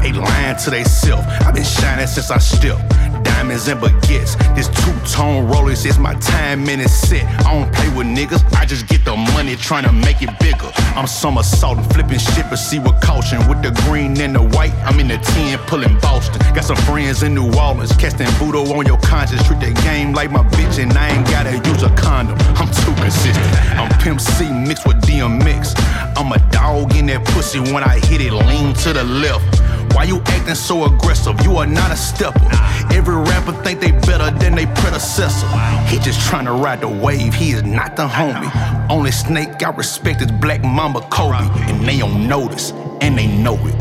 They 0.03 0.13
lying 0.13 0.57
to 0.65 0.71
they 0.71 0.83
self. 0.83 1.25
I've 1.47 1.55
been 1.55 1.63
shining 1.63 2.09
since 2.09 2.31
I 2.33 2.39
stepped. 2.39 2.83
Diamonds 3.27 3.67
and 3.67 3.81
baguettes. 3.81 4.33
This 4.55 4.69
two-tone 4.69 5.51
Rolex 5.51 5.85
is 5.85 5.99
my 5.99 6.15
time 6.15 6.69
and 6.69 6.81
it's 6.81 6.93
set. 6.93 7.25
I 7.45 7.53
don't 7.53 7.73
play 7.75 7.89
with 7.97 8.07
niggas, 8.07 8.43
I 8.55 8.65
just 8.65 8.87
get 8.87 9.05
the 9.05 9.17
money 9.35 9.57
trying 9.57 9.83
to 9.85 9.93
make 9.93 10.23
it 10.23 10.31
bigger. 10.39 10.71
I'm 10.95 11.09
somersaulting, 11.09 11.85
flipping 11.91 12.19
shit, 12.19 12.47
but 12.49 12.57
see 12.57 12.79
with 12.79 13.01
caution. 13.03 13.39
With 13.49 13.63
the 13.63 13.73
green 13.85 14.19
and 14.21 14.35
the 14.35 14.43
white, 14.57 14.75
I'm 14.87 15.01
in 15.01 15.09
the 15.09 15.19
10 15.19 15.59
pulling 15.67 15.99
Boston. 15.99 16.39
Got 16.55 16.65
some 16.65 16.77
friends 16.89 17.23
in 17.25 17.35
New 17.35 17.53
Orleans, 17.59 17.93
casting 17.97 18.29
voodoo 18.39 18.65
on 18.73 18.87
your 18.87 19.01
conscience. 19.01 19.43
Treat 19.47 19.61
the 19.61 19.73
game 19.83 20.13
like 20.13 20.31
my 20.31 20.45
bitch, 20.55 20.81
and 20.81 20.93
I 20.97 21.09
ain't 21.11 21.27
gotta 21.27 21.57
use 21.69 21.83
a 21.83 21.91
condom. 21.97 22.39
I'm 22.57 22.71
too 22.71 22.95
consistent. 23.03 23.47
I'm 23.77 23.91
Pimp 24.01 24.21
C 24.21 24.49
mixed 24.51 24.87
with 24.87 25.03
DMX. 25.03 25.75
I'm 26.17 26.31
a 26.33 26.39
dog 26.51 26.95
in 26.95 27.07
that 27.07 27.25
pussy 27.27 27.59
when 27.59 27.83
I 27.83 27.99
hit 28.07 28.21
it, 28.21 28.33
lean 28.33 28.73
to 28.85 28.93
the 28.93 29.05
left. 29.05 29.66
Why 29.93 30.05
you 30.05 30.19
acting 30.27 30.55
so 30.55 30.85
aggressive? 30.85 31.41
You 31.43 31.57
are 31.57 31.67
not 31.67 31.91
a 31.91 31.97
stepper. 31.97 32.49
Every 32.93 33.17
rapper 33.17 33.53
think 33.65 33.81
they 33.81 33.93
better 33.93 34.31
than 34.39 34.55
they 34.55 34.67
predecessor. 34.67 35.49
He 35.89 35.99
just 35.99 36.21
trying 36.29 36.45
to 36.47 36.53
ride 36.53 36.81
the 36.81 36.89
wave. 36.89 37.35
He 37.35 37.51
is 37.51 37.63
not 37.63 37.97
the 37.97 38.07
homie. 38.07 38.51
Only 38.91 39.11
snake 39.11 39.63
I 39.65 39.71
respect 39.71 40.21
is 40.23 40.31
Black 40.31 40.63
Mamba 40.63 41.01
Kobe, 41.11 41.37
and 41.71 41.87
they 41.87 41.99
don't 41.99 42.29
notice, 42.29 42.73
and 43.01 43.17
they 43.17 43.27
know 43.27 43.57
it. 43.67 43.75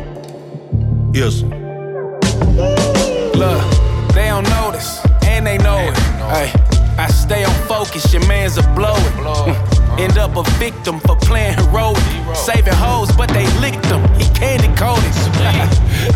Yes. 1.13 1.41
Look, 3.35 4.13
they 4.13 4.27
don't 4.27 4.49
notice, 4.49 5.05
and 5.23 5.45
they 5.45 5.57
know 5.57 5.77
it. 5.77 5.97
Hey, 6.31 6.51
I 6.97 7.07
stay 7.09 7.43
on 7.43 7.53
focus, 7.67 8.11
your 8.13 8.25
man's 8.27 8.57
a 8.57 8.63
blow 8.73 8.95
it. 8.95 9.84
End 9.97 10.17
up 10.17 10.35
a 10.35 10.43
victim 10.59 10.99
for 10.99 11.15
playing 11.15 11.57
heroic. 11.57 11.97
Saving 12.35 12.73
hoes, 12.73 13.11
but 13.15 13.29
they 13.29 13.47
licked 13.59 13.83
them. 13.83 14.03
He 14.15 14.27
candy 14.33 14.67
coated. 14.75 15.15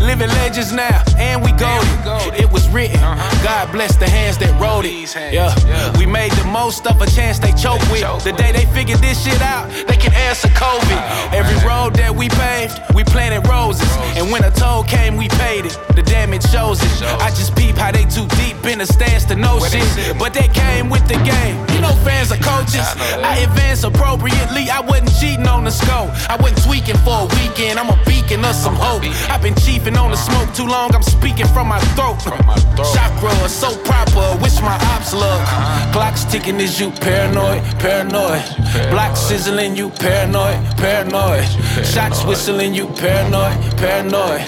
Living 0.00 0.28
legends 0.28 0.72
now, 0.72 1.02
and 1.16 1.42
we 1.42 1.50
golden. 1.52 1.88
It 2.34 2.50
was 2.50 2.68
written. 2.68 3.00
God 3.42 3.72
bless 3.72 3.96
the 3.96 4.08
hands 4.08 4.36
that 4.38 4.52
wrote 4.60 4.84
it. 4.84 4.90
Yeah, 5.32 5.96
we 5.98 6.04
made 6.06 6.32
the 6.32 6.44
most 6.44 6.86
of 6.86 7.00
a 7.00 7.06
chance 7.06 7.38
they 7.38 7.52
choke 7.52 7.80
with. 7.90 8.02
The 8.22 8.32
day 8.32 8.52
they 8.52 8.66
figured 8.66 8.98
this 8.98 9.24
shit 9.24 9.40
out, 9.40 9.70
they 9.88 9.96
can 9.96 10.12
answer 10.12 10.48
COVID. 10.48 11.32
Every 11.32 11.56
road 11.66 11.94
that 11.94 12.14
we 12.14 12.28
paved, 12.28 12.78
we 12.94 13.02
planted 13.04 13.48
roses. 13.48 13.90
And 14.16 14.30
when 14.30 14.44
a 14.44 14.50
toll 14.50 14.84
came, 14.84 15.16
we 15.16 15.28
paid 15.28 15.64
it. 15.64 15.78
The 15.96 16.02
damage 16.02 16.44
shows 16.50 16.82
it. 16.82 17.02
I 17.02 17.30
just 17.30 17.56
peep 17.56 17.76
how 17.76 17.92
they 17.92 18.04
too 18.04 18.26
deep 18.36 18.62
in 18.66 18.78
the 18.78 18.86
stance 18.86 19.24
to 19.26 19.36
know 19.36 19.58
shit. 19.60 20.18
But 20.18 20.34
they 20.34 20.48
came 20.48 20.90
with 20.90 21.06
the 21.08 21.16
game. 21.24 21.56
You 21.72 21.80
know, 21.80 21.94
fans 22.04 22.30
are 22.30 22.42
coaches. 22.42 22.86
I 23.24 23.38
appropriately. 23.84 24.68
I 24.68 24.80
wasn't 24.80 25.14
cheating 25.20 25.46
on 25.46 25.62
the 25.64 25.70
scope. 25.70 26.10
I 26.28 26.36
wasn't 26.40 26.64
tweaking 26.64 26.98
for 27.06 27.22
a 27.22 27.26
weekend. 27.38 27.78
I'm 27.78 27.88
a 27.88 28.04
beacon 28.04 28.44
of 28.44 28.54
some 28.54 28.74
hope. 28.74 29.04
I've 29.30 29.42
been 29.42 29.54
chiefing 29.54 29.96
on 29.96 30.10
the 30.10 30.16
smoke 30.16 30.52
too 30.54 30.66
long. 30.66 30.92
I'm 30.92 31.04
speaking 31.04 31.46
from 31.46 31.68
my 31.68 31.78
throat. 31.94 32.18
Chakra 32.92 33.30
so 33.48 33.70
proper. 33.84 34.36
Wish 34.42 34.60
my 34.60 34.76
ops 34.92 35.14
luck. 35.14 35.46
Clock's 35.92 36.24
ticking. 36.24 36.58
Is 36.58 36.80
you 36.80 36.90
paranoid? 36.90 37.62
Paranoid. 37.78 38.42
Black 38.90 39.16
sizzling. 39.16 39.76
You 39.76 39.90
paranoid? 39.90 40.58
Paranoid. 40.76 41.46
Shots 41.86 42.24
whistling. 42.24 42.74
You 42.74 42.88
paranoid? 42.88 43.54
Paranoid. 43.78 44.42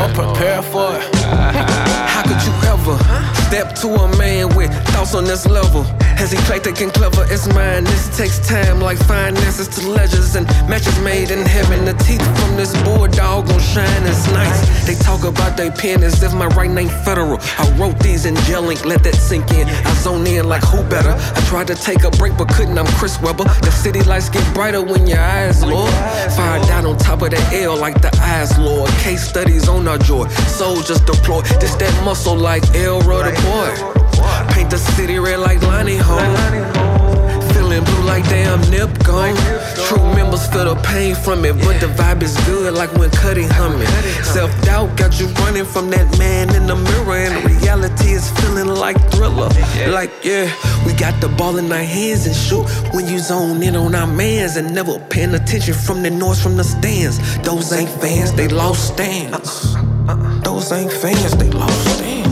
I'm 0.00 0.12
prepared 0.12 0.64
for 0.66 0.90
it. 1.00 1.92
How 2.16 2.22
could 2.22 2.40
you 2.48 2.54
ever 2.72 2.96
step 3.44 3.74
to 3.82 3.88
a 3.88 4.16
man 4.16 4.48
with 4.56 4.72
thoughts 4.88 5.14
on 5.14 5.24
this 5.24 5.44
level? 5.44 5.84
As 6.16 6.32
eclectic 6.32 6.80
and 6.80 6.90
clever 6.90 7.24
as 7.24 7.46
mine, 7.52 7.84
this 7.84 8.16
takes 8.16 8.38
time 8.48 8.80
like 8.80 8.96
finances 9.04 9.68
to 9.68 9.86
ledgers 9.86 10.34
and 10.34 10.46
matches 10.66 10.98
made 11.00 11.30
in 11.30 11.44
heaven. 11.44 11.84
The 11.84 11.92
teeth 12.04 12.24
from 12.40 12.56
this 12.56 12.72
bulldog 12.84 13.48
gon' 13.48 13.60
shine 13.60 14.02
as 14.04 14.26
nice. 14.32 14.86
They 14.86 14.94
talk 14.94 15.24
about 15.24 15.58
they 15.58 15.70
pen 15.70 16.02
as 16.02 16.22
if 16.22 16.32
my 16.32 16.46
right 16.56 16.70
name 16.70 16.88
federal. 17.04 17.38
I 17.58 17.70
wrote 17.76 17.98
these 17.98 18.24
in 18.24 18.34
gel 18.48 18.70
ink, 18.70 18.86
let 18.86 19.02
that 19.04 19.16
sink 19.16 19.50
in. 19.50 19.68
I 19.68 19.92
zone 19.96 20.26
in 20.26 20.48
like 20.48 20.62
who 20.62 20.82
better? 20.88 21.12
I 21.12 21.40
tried 21.50 21.66
to 21.66 21.74
take 21.74 22.02
a 22.04 22.10
break 22.12 22.38
but 22.38 22.48
couldn't. 22.48 22.78
I'm 22.78 22.86
Chris 22.98 23.20
Webber. 23.20 23.44
The 23.44 23.70
city 23.70 24.02
lights 24.04 24.30
get 24.30 24.42
brighter 24.54 24.80
when 24.80 25.06
your 25.06 25.20
eyes, 25.20 25.62
Lord. 25.62 25.92
Fire 26.34 26.64
down 26.64 26.86
on 26.86 26.96
top 26.96 27.20
of 27.20 27.30
the 27.32 27.60
L 27.60 27.76
like 27.76 28.00
the 28.00 28.16
eyes, 28.22 28.58
Lord. 28.58 28.90
Case 29.04 29.28
studies 29.28 29.68
on 29.68 29.86
our 29.86 29.98
joy. 29.98 30.28
Soldiers 30.48 31.02
deployed. 31.02 31.44
This 31.60 31.74
that 31.74 31.92
muscle 32.06 32.36
like 32.36 32.62
El 32.76 33.00
Rudder 33.00 33.34
boy. 33.42 33.70
Paint 34.54 34.70
the 34.70 34.78
city 34.78 35.18
red 35.18 35.40
like 35.40 35.60
Lonnie 35.62 35.96
Home. 35.96 36.36
Feeling 37.52 37.82
blue 37.82 38.04
like 38.04 38.22
damn 38.28 38.60
nip 38.70 38.96
gone. 39.02 39.34
True 39.88 40.06
members 40.14 40.46
feel 40.46 40.72
the 40.72 40.80
pain 40.82 41.16
from 41.16 41.44
it, 41.44 41.54
but 41.64 41.80
the 41.80 41.88
vibe 41.98 42.22
is 42.22 42.36
good 42.46 42.72
like 42.74 42.92
when 42.94 43.10
Cudi 43.10 43.50
humming. 43.50 43.88
Self 44.22 44.52
doubt 44.62 44.96
got 44.96 45.18
you 45.18 45.26
running 45.42 45.64
from 45.64 45.90
that 45.90 46.06
man 46.16 46.54
in 46.54 46.68
the 46.68 46.76
mirror, 46.76 47.16
and 47.16 47.44
reality 47.44 48.10
is 48.12 48.30
feeling 48.38 48.68
like 48.68 48.98
thriller. 49.10 49.48
Like, 49.88 50.12
yeah, 50.22 50.46
we 50.86 50.92
got 50.92 51.20
the 51.20 51.28
ball 51.36 51.56
in 51.56 51.72
our 51.72 51.88
hands 51.96 52.24
and 52.26 52.36
shoot 52.36 52.66
when 52.94 53.08
you 53.08 53.18
zone 53.18 53.60
in 53.64 53.74
on 53.74 53.96
our 53.96 54.06
mans 54.06 54.54
and 54.56 54.72
never 54.72 55.00
paying 55.10 55.34
attention 55.34 55.74
from 55.74 56.04
the 56.04 56.10
noise 56.10 56.40
from 56.40 56.56
the 56.56 56.62
stands. 56.62 57.18
Those 57.38 57.72
ain't 57.72 57.90
fans, 58.00 58.32
they 58.32 58.46
lost 58.46 58.94
stands. 58.94 59.74
Those 60.44 60.70
ain't 60.70 60.92
fans, 60.92 61.36
they 61.36 61.50
lost 61.50 61.98
stands. 61.98 62.26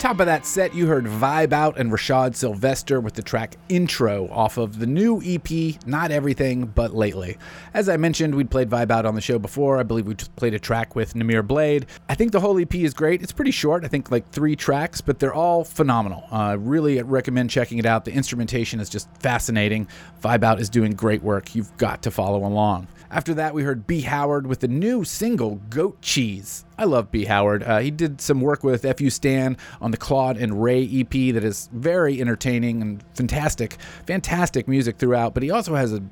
Top 0.00 0.18
of 0.18 0.26
that 0.26 0.46
set, 0.46 0.74
you 0.74 0.86
heard 0.86 1.04
Vibe 1.04 1.52
Out 1.52 1.76
and 1.76 1.90
Rashad 1.92 2.34
Sylvester 2.34 3.00
with 3.00 3.14
the 3.14 3.22
track 3.22 3.56
Intro 3.68 4.28
off 4.30 4.56
of 4.56 4.78
the 4.78 4.86
new 4.86 5.20
EP, 5.22 5.84
Not 5.86 6.10
Everything, 6.10 6.66
but 6.66 6.94
Lately. 6.94 7.36
As 7.74 7.88
I 7.88 7.98
mentioned, 7.98 8.34
we'd 8.34 8.50
played 8.50 8.70
Vibe 8.70 8.90
Out 8.90 9.04
on 9.04 9.14
the 9.14 9.20
show 9.20 9.38
before. 9.38 9.78
I 9.78 9.82
believe 9.82 10.06
we 10.06 10.14
just 10.14 10.34
played 10.36 10.54
a 10.54 10.58
track 10.58 10.96
with 10.96 11.12
Namir 11.12 11.46
Blade. 11.46 11.84
I 12.08 12.14
think 12.14 12.32
the 12.32 12.40
whole 12.40 12.58
EP 12.58 12.74
is 12.76 12.94
great. 12.94 13.22
It's 13.22 13.32
pretty 13.32 13.50
short, 13.50 13.84
I 13.84 13.88
think 13.88 14.10
like 14.10 14.26
three 14.30 14.56
tracks, 14.56 15.02
but 15.02 15.18
they're 15.18 15.34
all 15.34 15.64
phenomenal. 15.64 16.24
I 16.30 16.52
uh, 16.52 16.56
really 16.56 17.02
recommend 17.02 17.50
checking 17.50 17.76
it 17.76 17.84
out. 17.84 18.04
The 18.06 18.12
instrumentation 18.12 18.80
is 18.80 18.88
just 18.88 19.08
fascinating. 19.18 19.86
Vibe 20.22 20.44
Out 20.44 20.60
is 20.60 20.70
doing 20.70 20.92
great 20.92 21.22
work. 21.22 21.54
You've 21.54 21.76
got 21.76 22.02
to 22.04 22.10
follow 22.10 22.46
along. 22.46 22.88
After 23.10 23.34
that, 23.34 23.54
we 23.54 23.64
heard 23.64 23.88
B. 23.88 24.02
Howard 24.02 24.46
with 24.46 24.60
the 24.60 24.68
new 24.68 25.02
single, 25.02 25.56
Goat 25.68 26.00
Cheese. 26.00 26.64
I 26.78 26.84
love 26.84 27.10
B. 27.10 27.24
Howard. 27.24 27.64
Uh, 27.64 27.78
he 27.78 27.90
did 27.90 28.20
some 28.20 28.40
work 28.40 28.62
with 28.62 28.84
F.U. 28.84 29.10
Stan 29.10 29.56
on 29.80 29.90
the 29.90 29.96
Claude 29.96 30.36
and 30.36 30.62
Ray 30.62 30.84
EP 30.84 31.34
that 31.34 31.42
is 31.42 31.68
very 31.72 32.20
entertaining 32.20 32.80
and 32.80 33.04
fantastic, 33.14 33.78
fantastic 34.06 34.68
music 34.68 34.96
throughout, 34.96 35.34
but 35.34 35.42
he 35.42 35.50
also 35.50 35.74
has 35.74 35.92
a 35.92 36.02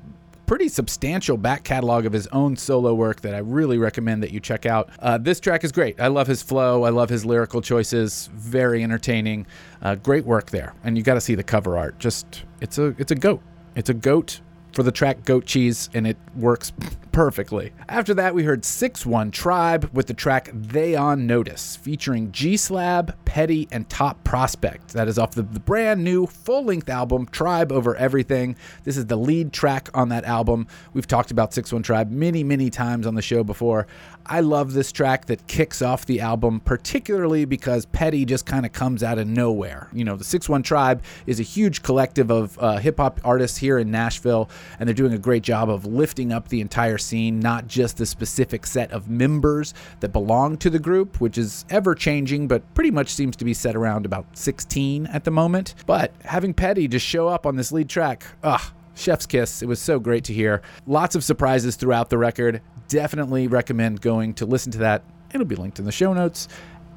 pretty 0.45 0.67
substantial 0.67 1.37
back 1.37 1.63
catalog 1.63 2.05
of 2.05 2.11
his 2.11 2.27
own 2.27 2.57
solo 2.57 2.93
work 2.93 3.21
that 3.21 3.35
I 3.35 3.37
really 3.37 3.77
recommend 3.77 4.23
that 4.23 4.31
you 4.31 4.39
check 4.39 4.65
out. 4.65 4.89
Uh, 4.99 5.17
this 5.17 5.39
track 5.39 5.63
is 5.63 5.71
great. 5.71 6.01
I 6.01 6.07
love 6.07 6.25
his 6.27 6.41
flow. 6.41 6.83
I 6.83 6.89
love 6.89 7.07
his 7.07 7.23
lyrical 7.23 7.61
choices. 7.61 8.29
Very 8.33 8.83
entertaining. 8.83 9.45
Uh, 9.81 9.93
great 9.95 10.25
work 10.25 10.49
there. 10.49 10.73
And 10.83 10.97
you 10.97 11.03
got 11.03 11.13
to 11.13 11.21
see 11.21 11.35
the 11.35 11.43
cover 11.43 11.77
art. 11.77 11.99
Just 11.99 12.45
it's 12.61 12.79
a 12.79 12.95
it's 12.97 13.11
a 13.11 13.15
goat. 13.15 13.41
It's 13.75 13.89
a 13.89 13.93
goat 13.93 14.41
for 14.73 14.83
the 14.83 14.91
track 14.91 15.25
Goat 15.25 15.45
Cheese, 15.45 15.89
and 15.93 16.05
it 16.05 16.17
works 16.35 16.71
perfectly. 17.11 17.73
After 17.89 18.13
that, 18.13 18.33
we 18.33 18.43
heard 18.43 18.63
6 18.63 19.05
1 19.05 19.31
Tribe 19.31 19.89
with 19.93 20.07
the 20.07 20.13
track 20.13 20.49
They 20.53 20.95
On 20.95 21.27
Notice, 21.27 21.75
featuring 21.75 22.31
G 22.31 22.55
Slab, 22.55 23.13
Petty, 23.25 23.67
and 23.71 23.89
Top 23.89 24.23
Prospect. 24.23 24.93
That 24.93 25.07
is 25.07 25.17
off 25.17 25.31
the, 25.31 25.41
the 25.41 25.59
brand 25.59 26.03
new 26.03 26.27
full 26.27 26.63
length 26.63 26.89
album, 26.89 27.25
Tribe 27.27 27.71
Over 27.71 27.95
Everything. 27.95 28.55
This 28.83 28.95
is 28.95 29.07
the 29.07 29.17
lead 29.17 29.51
track 29.51 29.89
on 29.93 30.09
that 30.09 30.23
album. 30.23 30.67
We've 30.93 31.07
talked 31.07 31.31
about 31.31 31.53
6 31.53 31.73
1 31.73 31.83
Tribe 31.83 32.11
many, 32.11 32.43
many 32.43 32.69
times 32.69 33.05
on 33.05 33.15
the 33.15 33.21
show 33.21 33.43
before. 33.43 33.87
I 34.31 34.41
love 34.41 34.73
this 34.73 34.91
track 34.91 35.25
that 35.25 35.47
kicks 35.47 35.81
off 35.81 36.05
the 36.05 36.19
album, 36.19 36.59
particularly 36.59 37.45
because 37.45 37.87
Petty 37.87 38.25
just 38.25 38.45
kind 38.45 38.63
of 38.63 38.71
comes 38.71 39.01
out 39.01 39.17
of 39.17 39.27
nowhere. 39.27 39.89
You 39.91 40.05
know, 40.05 40.15
the 40.15 40.23
6 40.23 40.47
1 40.47 40.61
Tribe 40.61 41.01
is 41.25 41.39
a 41.39 41.43
huge 41.43 41.81
collective 41.81 42.29
of 42.29 42.55
uh, 42.59 42.77
hip 42.77 42.97
hop 42.97 43.19
artists 43.23 43.57
here 43.57 43.79
in 43.79 43.89
Nashville, 43.89 44.47
and 44.79 44.87
they're 44.87 44.93
doing 44.93 45.13
a 45.13 45.17
great 45.17 45.41
job 45.41 45.67
of 45.67 45.87
lifting 45.87 46.31
up 46.31 46.47
the 46.47 46.61
entire 46.61 46.99
scene, 46.99 47.39
not 47.39 47.67
just 47.67 47.97
the 47.97 48.05
specific 48.05 48.67
set 48.67 48.91
of 48.91 49.09
members 49.09 49.73
that 49.99 50.13
belong 50.13 50.57
to 50.57 50.69
the 50.69 50.79
group, 50.79 51.19
which 51.19 51.39
is 51.39 51.65
ever 51.71 51.95
changing, 51.95 52.47
but 52.47 52.61
pretty 52.75 52.91
much 52.91 53.09
seems 53.09 53.35
to 53.35 53.45
be 53.45 53.55
set 53.55 53.75
around 53.75 54.05
about 54.05 54.25
16 54.37 55.07
at 55.07 55.23
the 55.23 55.31
moment. 55.31 55.73
But 55.87 56.13
having 56.23 56.53
Petty 56.53 56.87
just 56.87 57.05
show 57.05 57.27
up 57.27 57.47
on 57.47 57.55
this 57.55 57.71
lead 57.71 57.89
track, 57.89 58.23
ah, 58.43 58.73
Chef's 58.99 59.25
Kiss. 59.25 59.61
It 59.61 59.67
was 59.67 59.79
so 59.79 59.99
great 59.99 60.25
to 60.25 60.33
hear. 60.33 60.61
Lots 60.85 61.15
of 61.15 61.23
surprises 61.23 61.75
throughout 61.75 62.09
the 62.09 62.17
record. 62.17 62.61
Definitely 62.89 63.47
recommend 63.47 64.01
going 64.01 64.33
to 64.35 64.45
listen 64.45 64.71
to 64.73 64.79
that. 64.79 65.03
It'll 65.33 65.45
be 65.45 65.55
linked 65.55 65.79
in 65.79 65.85
the 65.85 65.91
show 65.91 66.13
notes 66.13 66.49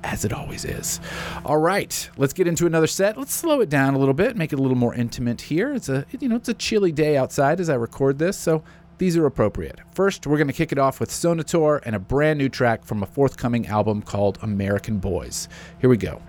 as 0.04 0.24
it 0.24 0.32
always 0.32 0.64
is. 0.64 1.00
All 1.44 1.58
right, 1.58 2.10
let's 2.16 2.32
get 2.32 2.46
into 2.46 2.66
another 2.66 2.86
set. 2.86 3.16
Let's 3.16 3.32
slow 3.34 3.60
it 3.60 3.68
down 3.68 3.94
a 3.94 3.98
little 3.98 4.14
bit, 4.14 4.36
make 4.36 4.52
it 4.52 4.58
a 4.58 4.62
little 4.62 4.76
more 4.76 4.94
intimate 4.94 5.42
here. 5.42 5.72
It's 5.72 5.88
a 5.88 6.04
you 6.18 6.28
know, 6.28 6.36
it's 6.36 6.48
a 6.48 6.54
chilly 6.54 6.92
day 6.92 7.16
outside 7.16 7.60
as 7.60 7.70
I 7.70 7.74
record 7.74 8.18
this, 8.18 8.36
so 8.36 8.64
these 8.98 9.16
are 9.16 9.26
appropriate. 9.26 9.80
First, 9.94 10.26
we're 10.26 10.38
going 10.38 10.48
to 10.48 10.52
kick 10.52 10.72
it 10.72 10.78
off 10.78 10.98
with 10.98 11.10
Sonator 11.10 11.80
and 11.84 11.94
a 11.94 11.98
brand 11.98 12.38
new 12.38 12.48
track 12.48 12.84
from 12.84 13.02
a 13.02 13.06
forthcoming 13.06 13.66
album 13.66 14.02
called 14.02 14.38
American 14.42 14.98
Boys. 14.98 15.48
Here 15.80 15.90
we 15.90 15.96
go. 15.96 16.22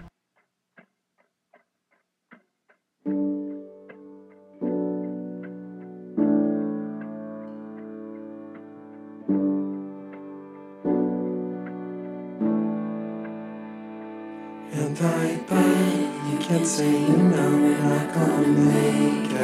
Can't 16.54 16.68
say 16.68 16.92
you 16.92 17.18
know 17.18 17.52
we're 17.64 17.80
not 17.80 18.14
gonna 18.14 18.48
make 18.48 19.32
it. 19.32 19.42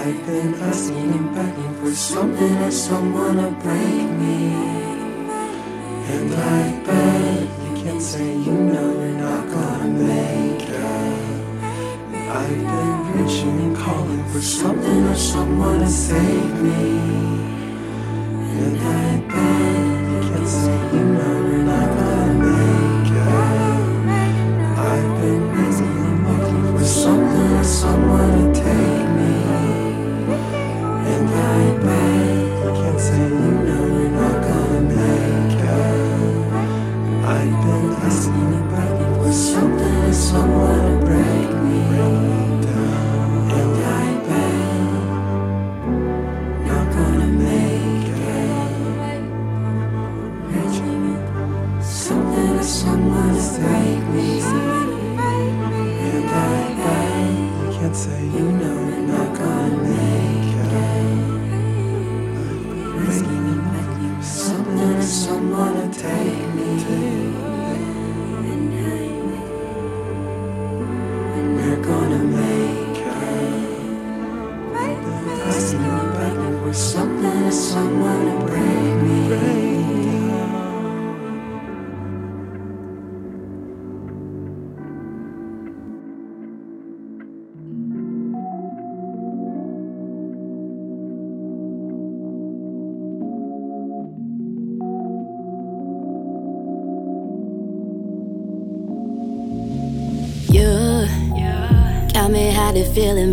I've 0.00 0.26
been 0.26 0.54
asking 0.54 1.10
and 1.18 1.34
begging 1.34 1.74
for 1.80 1.94
something 1.94 2.56
or 2.62 2.70
someone 2.70 3.36
to 3.36 3.50
break 3.62 4.08
me. 4.22 4.54
And 6.14 6.32
I 6.32 6.80
bet 6.86 7.42
you 7.62 7.82
can't 7.82 8.00
say 8.00 8.26
you 8.46 8.52
know 8.52 8.88
we're 9.00 9.18
not 9.28 9.44
gonna 9.50 9.88
make 10.08 10.62
it. 10.62 10.80
I've 12.40 12.62
been 12.72 13.00
reaching 13.12 13.58
and 13.64 13.76
calling 13.76 14.24
for 14.32 14.40
something 14.40 15.04
or 15.08 15.14
someone 15.14 15.80
to 15.80 15.88
save 15.88 16.54
me. 16.62 17.53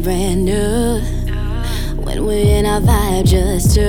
And 0.01 0.03
brand 0.03 0.45
new. 0.45 0.99
When 2.03 2.25
we're 2.25 2.59
in 2.59 2.65
our 2.65 2.81
vibe, 2.81 3.25
just 3.25 3.75
two 3.75 3.81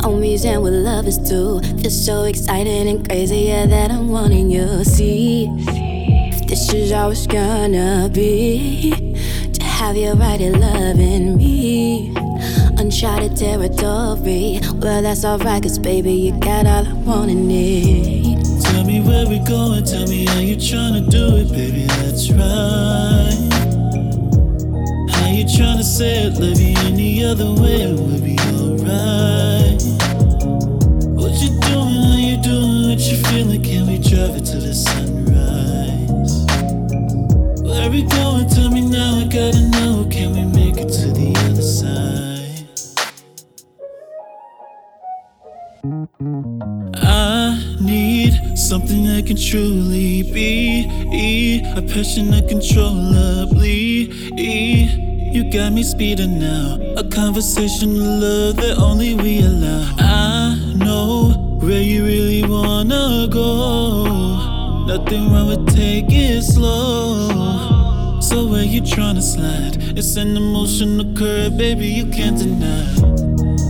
homies 0.00 0.44
and 0.44 0.62
what 0.62 0.72
lovers 0.72 1.18
too. 1.18 1.60
Feel 1.80 1.90
so 1.90 2.24
exciting 2.24 2.88
and 2.88 3.06
crazy, 3.08 3.48
yeah, 3.48 3.66
that 3.66 3.90
I'm 3.90 4.08
wanting 4.08 4.50
you. 4.50 4.84
See, 4.84 5.46
this 6.46 6.72
is 6.72 6.92
it's 6.92 7.26
gonna 7.26 8.08
be, 8.12 8.90
to 9.52 9.62
have 9.62 9.96
you 9.96 10.12
right 10.12 10.40
here 10.40 10.52
loving 10.52 11.36
me. 11.36 12.14
Uncharted 12.78 13.36
territory, 13.36 14.60
well, 14.74 15.02
that's 15.02 15.24
alright, 15.24 15.62
cause 15.62 15.78
baby, 15.78 16.12
you 16.12 16.32
got 16.40 16.66
all 16.66 16.86
I 16.86 16.92
want 16.92 17.30
and 17.30 17.48
need. 17.48 18.44
Tell 18.62 18.84
me 18.84 19.00
where 19.00 19.26
we 19.26 19.38
going, 19.40 19.84
tell 19.84 20.06
me 20.06 20.26
how 20.26 20.38
you 20.38 20.56
tryna 20.56 21.08
do 21.10 21.36
it, 21.36 21.50
baby, 21.50 21.84
that's 21.84 22.30
right 22.30 23.43
you 25.34 25.44
trying 25.56 25.78
to 25.78 25.84
say 25.84 26.26
it, 26.26 26.34
love 26.34 26.60
you 26.60 26.76
any 26.86 27.24
other 27.24 27.50
way, 27.60 27.82
it 27.82 27.98
would 27.98 28.22
be 28.22 28.38
alright. 28.54 29.82
What 31.18 31.32
you 31.42 31.50
doing, 31.60 31.94
how 32.06 32.16
you 32.16 32.36
doing, 32.40 32.90
what 32.90 33.00
you 33.00 33.16
feeling, 33.24 33.62
can 33.62 33.86
we 33.88 33.98
drive 33.98 34.36
it 34.36 34.44
to 34.44 34.58
the 34.58 34.74
sunrise? 34.74 36.34
Where 37.62 37.90
we 37.90 38.02
going, 38.02 38.48
tell 38.48 38.70
me 38.70 38.82
now, 38.82 39.18
I 39.18 39.24
gotta 39.24 39.68
know, 39.70 40.06
can 40.08 40.32
we 40.34 40.44
make 40.44 40.76
it 40.76 40.90
to 41.00 41.10
the 41.10 41.34
other 41.50 41.62
side? 41.62 42.04
I 46.94 47.76
need 47.80 48.34
something 48.56 49.04
that 49.06 49.26
can 49.26 49.36
truly 49.36 50.22
be 50.32 50.86
a 51.76 51.82
passion 51.82 52.32
uncontrollably. 52.32 54.06
controllably. 54.06 55.03
You 55.34 55.42
got 55.42 55.72
me 55.72 55.82
speeding 55.82 56.38
now, 56.38 56.78
a 56.96 57.02
conversation 57.02 58.20
love 58.20 58.54
that 58.54 58.78
only 58.78 59.16
we 59.16 59.40
allow. 59.40 59.92
I 59.98 60.74
know 60.76 61.58
where 61.58 61.82
you 61.82 62.04
really 62.04 62.48
wanna 62.48 63.26
go. 63.28 64.84
Nothing 64.86 65.32
wrong 65.32 65.48
with 65.48 65.74
taking 65.74 66.40
slow. 66.40 68.20
So 68.20 68.46
where 68.46 68.62
you 68.62 68.80
tryna 68.80 69.22
slide? 69.22 69.98
It's 69.98 70.14
an 70.14 70.36
emotional 70.36 71.12
curve, 71.16 71.58
baby, 71.58 71.88
you 71.88 72.06
can't 72.06 72.38
deny. 72.38 72.94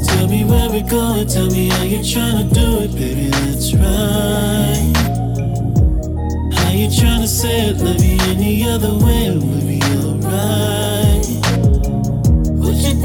Tell 0.04 0.28
me 0.28 0.44
where 0.44 0.68
we're 0.68 0.86
going, 0.86 1.26
tell 1.28 1.46
me 1.46 1.70
how 1.70 1.82
you 1.84 2.00
tryna 2.00 2.52
do 2.52 2.80
it, 2.80 2.94
baby, 2.94 3.30
that's 3.30 3.72
right. 3.72 4.92
How 6.58 6.72
you 6.72 6.88
tryna 6.88 7.26
say 7.26 7.70
it, 7.70 7.78
love 7.78 8.04
you 8.04 8.18
any 8.28 8.68
other 8.68 8.92
way, 9.02 9.28
it 9.28 9.42
would 9.42 9.66
be 9.66 9.80
alright. 9.96 11.43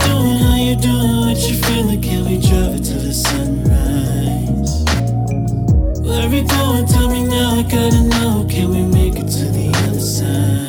Doing, 0.05 0.37
how 0.39 0.55
you 0.55 0.75
doing, 0.75 1.17
what 1.21 1.37
you 1.49 1.57
feeling, 1.63 2.01
can 2.01 2.25
we 2.25 2.39
drive 2.39 2.75
it 2.75 2.83
to 2.83 2.93
the 2.93 3.13
sunrise? 3.13 4.83
Where 6.01 6.29
we 6.29 6.41
going, 6.41 6.85
tell 6.87 7.09
me 7.09 7.23
now, 7.25 7.59
I 7.59 7.63
gotta 7.63 8.03
know, 8.03 8.45
can 8.49 8.69
we 8.69 8.83
make 8.83 9.15
it 9.15 9.27
to 9.27 9.45
the 9.45 9.71
other 9.87 9.99
side? 9.99 10.68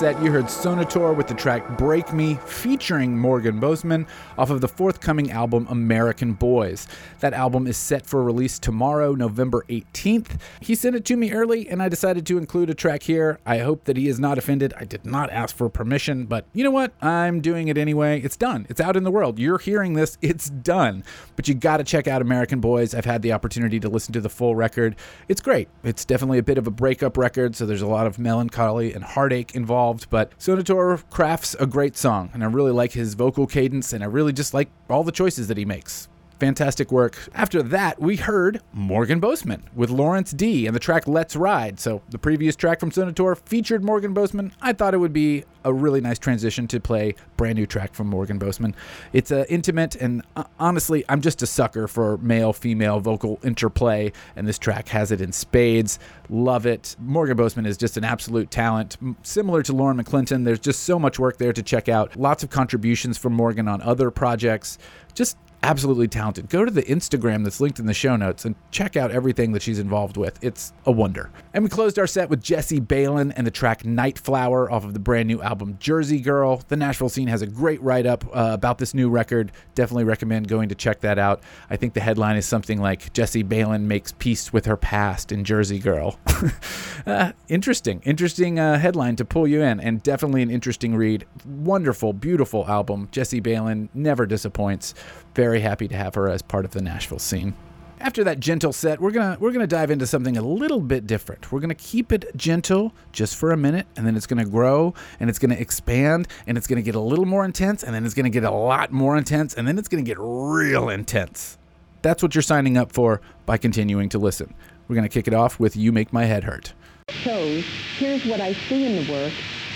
Set, 0.00 0.22
you 0.22 0.32
heard 0.32 0.46
Sonator 0.46 1.14
with 1.14 1.28
the 1.28 1.34
track 1.34 1.76
Break 1.76 2.14
Me 2.14 2.38
featuring 2.46 3.18
Morgan 3.18 3.60
Boseman 3.60 4.08
off 4.38 4.48
of 4.48 4.62
the 4.62 4.66
forthcoming 4.66 5.30
album 5.30 5.66
American 5.68 6.32
Boys. 6.32 6.88
That 7.18 7.34
album 7.34 7.66
is 7.66 7.76
set 7.76 8.06
for 8.06 8.24
release 8.24 8.58
tomorrow, 8.58 9.14
November 9.14 9.62
18th. 9.68 10.40
He 10.60 10.74
sent 10.74 10.96
it 10.96 11.04
to 11.04 11.18
me 11.18 11.32
early 11.32 11.68
and 11.68 11.82
I 11.82 11.90
decided 11.90 12.24
to 12.28 12.38
include 12.38 12.70
a 12.70 12.74
track 12.74 13.02
here. 13.02 13.40
I 13.44 13.58
hope 13.58 13.84
that 13.84 13.98
he 13.98 14.08
is 14.08 14.18
not 14.18 14.38
offended. 14.38 14.72
I 14.78 14.84
did 14.84 15.04
not 15.04 15.28
ask 15.28 15.54
for 15.54 15.68
permission, 15.68 16.24
but 16.24 16.46
you 16.54 16.64
know 16.64 16.70
what? 16.70 16.94
I'm 17.02 17.42
doing 17.42 17.68
it 17.68 17.76
anyway. 17.76 18.22
It's 18.22 18.38
done. 18.38 18.64
It's 18.70 18.80
out 18.80 18.96
in 18.96 19.04
the 19.04 19.10
world. 19.10 19.38
You're 19.38 19.58
hearing 19.58 19.92
this. 19.92 20.16
It's 20.22 20.48
done. 20.48 21.04
But 21.36 21.46
you 21.46 21.52
got 21.52 21.76
to 21.76 21.84
check 21.84 22.08
out 22.08 22.22
American 22.22 22.60
Boys. 22.60 22.94
I've 22.94 23.04
had 23.04 23.20
the 23.20 23.34
opportunity 23.34 23.78
to 23.80 23.90
listen 23.90 24.14
to 24.14 24.22
the 24.22 24.30
full 24.30 24.56
record. 24.56 24.96
It's 25.28 25.42
great. 25.42 25.68
It's 25.84 26.06
definitely 26.06 26.38
a 26.38 26.42
bit 26.42 26.56
of 26.56 26.66
a 26.66 26.70
breakup 26.70 27.18
record, 27.18 27.54
so 27.54 27.66
there's 27.66 27.82
a 27.82 27.86
lot 27.86 28.06
of 28.06 28.18
melancholy 28.18 28.94
and 28.94 29.04
heartache 29.04 29.54
involved, 29.54 29.89
but 30.10 30.36
Sonator 30.38 31.02
crafts 31.10 31.54
a 31.58 31.66
great 31.66 31.96
song, 31.96 32.30
and 32.32 32.42
I 32.42 32.46
really 32.46 32.72
like 32.72 32.92
his 32.92 33.14
vocal 33.14 33.46
cadence, 33.46 33.92
and 33.92 34.02
I 34.02 34.06
really 34.06 34.32
just 34.32 34.54
like 34.54 34.68
all 34.88 35.04
the 35.04 35.12
choices 35.12 35.48
that 35.48 35.56
he 35.56 35.64
makes. 35.64 36.08
Fantastic 36.40 36.90
work. 36.90 37.28
After 37.34 37.62
that, 37.64 38.00
we 38.00 38.16
heard 38.16 38.62
Morgan 38.72 39.20
Boseman 39.20 39.60
with 39.74 39.90
Lawrence 39.90 40.30
D 40.30 40.66
and 40.66 40.74
the 40.74 40.80
track 40.80 41.06
Let's 41.06 41.36
Ride. 41.36 41.78
So 41.78 42.00
the 42.08 42.18
previous 42.18 42.56
track 42.56 42.80
from 42.80 42.90
Sonator 42.90 43.36
featured 43.36 43.84
Morgan 43.84 44.14
Boseman. 44.14 44.52
I 44.62 44.72
thought 44.72 44.94
it 44.94 44.98
would 44.98 45.12
be 45.12 45.44
a 45.64 45.72
really 45.72 46.00
nice 46.00 46.18
transition 46.18 46.66
to 46.68 46.80
play 46.80 47.14
brand 47.36 47.56
new 47.56 47.66
track 47.66 47.92
from 47.92 48.06
Morgan 48.06 48.38
Boseman. 48.38 48.72
It's 49.12 49.30
uh, 49.30 49.44
intimate 49.50 49.96
and 49.96 50.22
uh, 50.34 50.44
honestly, 50.58 51.04
I'm 51.10 51.20
just 51.20 51.42
a 51.42 51.46
sucker 51.46 51.86
for 51.86 52.16
male 52.16 52.54
female 52.54 53.00
vocal 53.00 53.38
interplay, 53.44 54.10
and 54.34 54.48
this 54.48 54.58
track 54.58 54.88
has 54.88 55.12
it 55.12 55.20
in 55.20 55.32
spades. 55.32 55.98
Love 56.30 56.64
it. 56.64 56.96
Morgan 56.98 57.36
Boseman 57.36 57.66
is 57.66 57.76
just 57.76 57.98
an 57.98 58.04
absolute 58.04 58.50
talent, 58.50 58.96
similar 59.22 59.62
to 59.62 59.74
Lauren 59.74 60.02
McClinton. 60.02 60.46
There's 60.46 60.58
just 60.58 60.84
so 60.84 60.98
much 60.98 61.18
work 61.18 61.36
there 61.36 61.52
to 61.52 61.62
check 61.62 61.90
out. 61.90 62.16
Lots 62.16 62.42
of 62.42 62.48
contributions 62.48 63.18
from 63.18 63.34
Morgan 63.34 63.68
on 63.68 63.82
other 63.82 64.10
projects. 64.10 64.78
Just 65.12 65.36
absolutely 65.62 66.08
talented. 66.08 66.48
Go 66.48 66.64
to 66.64 66.70
the 66.70 66.82
Instagram 66.82 67.44
that's 67.44 67.60
linked 67.60 67.78
in 67.78 67.86
the 67.86 67.94
show 67.94 68.16
notes 68.16 68.44
and 68.44 68.54
check 68.70 68.96
out 68.96 69.10
everything 69.10 69.52
that 69.52 69.62
she's 69.62 69.78
involved 69.78 70.16
with. 70.16 70.42
It's 70.42 70.72
a 70.86 70.92
wonder. 70.92 71.30
And 71.52 71.62
we 71.62 71.70
closed 71.70 71.98
our 71.98 72.06
set 72.06 72.30
with 72.30 72.42
Jessie 72.42 72.80
Baylin 72.80 73.32
and 73.36 73.46
the 73.46 73.50
track 73.50 73.84
Night 73.84 74.18
Flower 74.18 74.70
off 74.70 74.84
of 74.84 74.94
the 74.94 75.00
brand 75.00 75.28
new 75.28 75.42
album 75.42 75.76
Jersey 75.78 76.20
Girl. 76.20 76.62
The 76.68 76.76
Nashville 76.76 77.08
scene 77.08 77.28
has 77.28 77.42
a 77.42 77.46
great 77.46 77.82
write 77.82 78.06
up 78.06 78.24
uh, 78.26 78.50
about 78.52 78.78
this 78.78 78.94
new 78.94 79.10
record. 79.10 79.52
Definitely 79.74 80.04
recommend 80.04 80.48
going 80.48 80.68
to 80.70 80.74
check 80.74 81.00
that 81.00 81.18
out. 81.18 81.42
I 81.68 81.76
think 81.76 81.94
the 81.94 82.00
headline 82.00 82.36
is 82.36 82.46
something 82.46 82.80
like 82.80 83.12
Jessie 83.12 83.44
Baylin 83.44 83.82
makes 83.82 84.12
peace 84.12 84.52
with 84.52 84.66
her 84.66 84.76
past 84.76 85.32
in 85.32 85.44
Jersey 85.44 85.78
Girl. 85.78 86.18
uh, 87.06 87.32
interesting, 87.48 88.00
interesting 88.04 88.58
uh, 88.58 88.78
headline 88.78 89.16
to 89.16 89.24
pull 89.24 89.46
you 89.46 89.62
in, 89.62 89.80
and 89.80 90.02
definitely 90.02 90.42
an 90.42 90.50
interesting 90.50 90.94
read. 90.94 91.26
Wonderful, 91.44 92.12
beautiful 92.12 92.66
album. 92.66 93.08
Jessie 93.12 93.40
Baylin 93.40 93.88
never 93.94 94.26
disappoints. 94.26 94.94
Very 95.34 95.60
happy 95.60 95.88
to 95.88 95.96
have 95.96 96.14
her 96.14 96.28
as 96.28 96.42
part 96.42 96.64
of 96.64 96.72
the 96.72 96.82
Nashville 96.82 97.18
scene. 97.18 97.54
After 98.00 98.24
that 98.24 98.40
gentle 98.40 98.72
set, 98.72 98.98
we're 99.00 99.10
gonna 99.10 99.36
we're 99.40 99.52
gonna 99.52 99.66
dive 99.66 99.90
into 99.90 100.06
something 100.06 100.36
a 100.36 100.42
little 100.42 100.80
bit 100.80 101.06
different. 101.06 101.52
We're 101.52 101.60
gonna 101.60 101.74
keep 101.74 102.12
it 102.12 102.24
gentle 102.34 102.94
just 103.12 103.36
for 103.36 103.52
a 103.52 103.56
minute, 103.56 103.86
and 103.96 104.06
then 104.06 104.16
it's 104.16 104.26
gonna 104.26 104.46
grow 104.46 104.94
and 105.20 105.28
it's 105.28 105.38
gonna 105.38 105.54
expand 105.54 106.26
and 106.46 106.56
it's 106.56 106.66
gonna 106.66 106.82
get 106.82 106.94
a 106.94 107.00
little 107.00 107.26
more 107.26 107.44
intense, 107.44 107.82
and 107.82 107.94
then 107.94 108.06
it's 108.06 108.14
gonna 108.14 108.30
get 108.30 108.44
a 108.44 108.50
lot 108.50 108.90
more 108.90 109.16
intense, 109.18 109.54
and 109.54 109.68
then 109.68 109.78
it's 109.78 109.88
gonna 109.88 110.02
get 110.02 110.16
real 110.18 110.88
intense. 110.88 111.58
That's 112.02 112.22
what 112.22 112.34
you're 112.34 112.42
signing 112.42 112.78
up 112.78 112.92
for 112.92 113.20
by 113.44 113.58
continuing 113.58 114.08
to 114.10 114.18
listen. 114.18 114.54
We're 114.88 114.96
gonna 114.96 115.10
kick 115.10 115.28
it 115.28 115.34
off 115.34 115.60
with 115.60 115.76
"You 115.76 115.92
Make 115.92 116.12
My 116.12 116.24
Head 116.24 116.44
Hurt." 116.44 116.72
shows, 117.10 117.64
here's 117.98 118.24
what 118.24 118.40
I 118.40 118.52
see 118.52 118.86
in 118.86 119.04
the 119.04 119.12
work, 119.12 119.32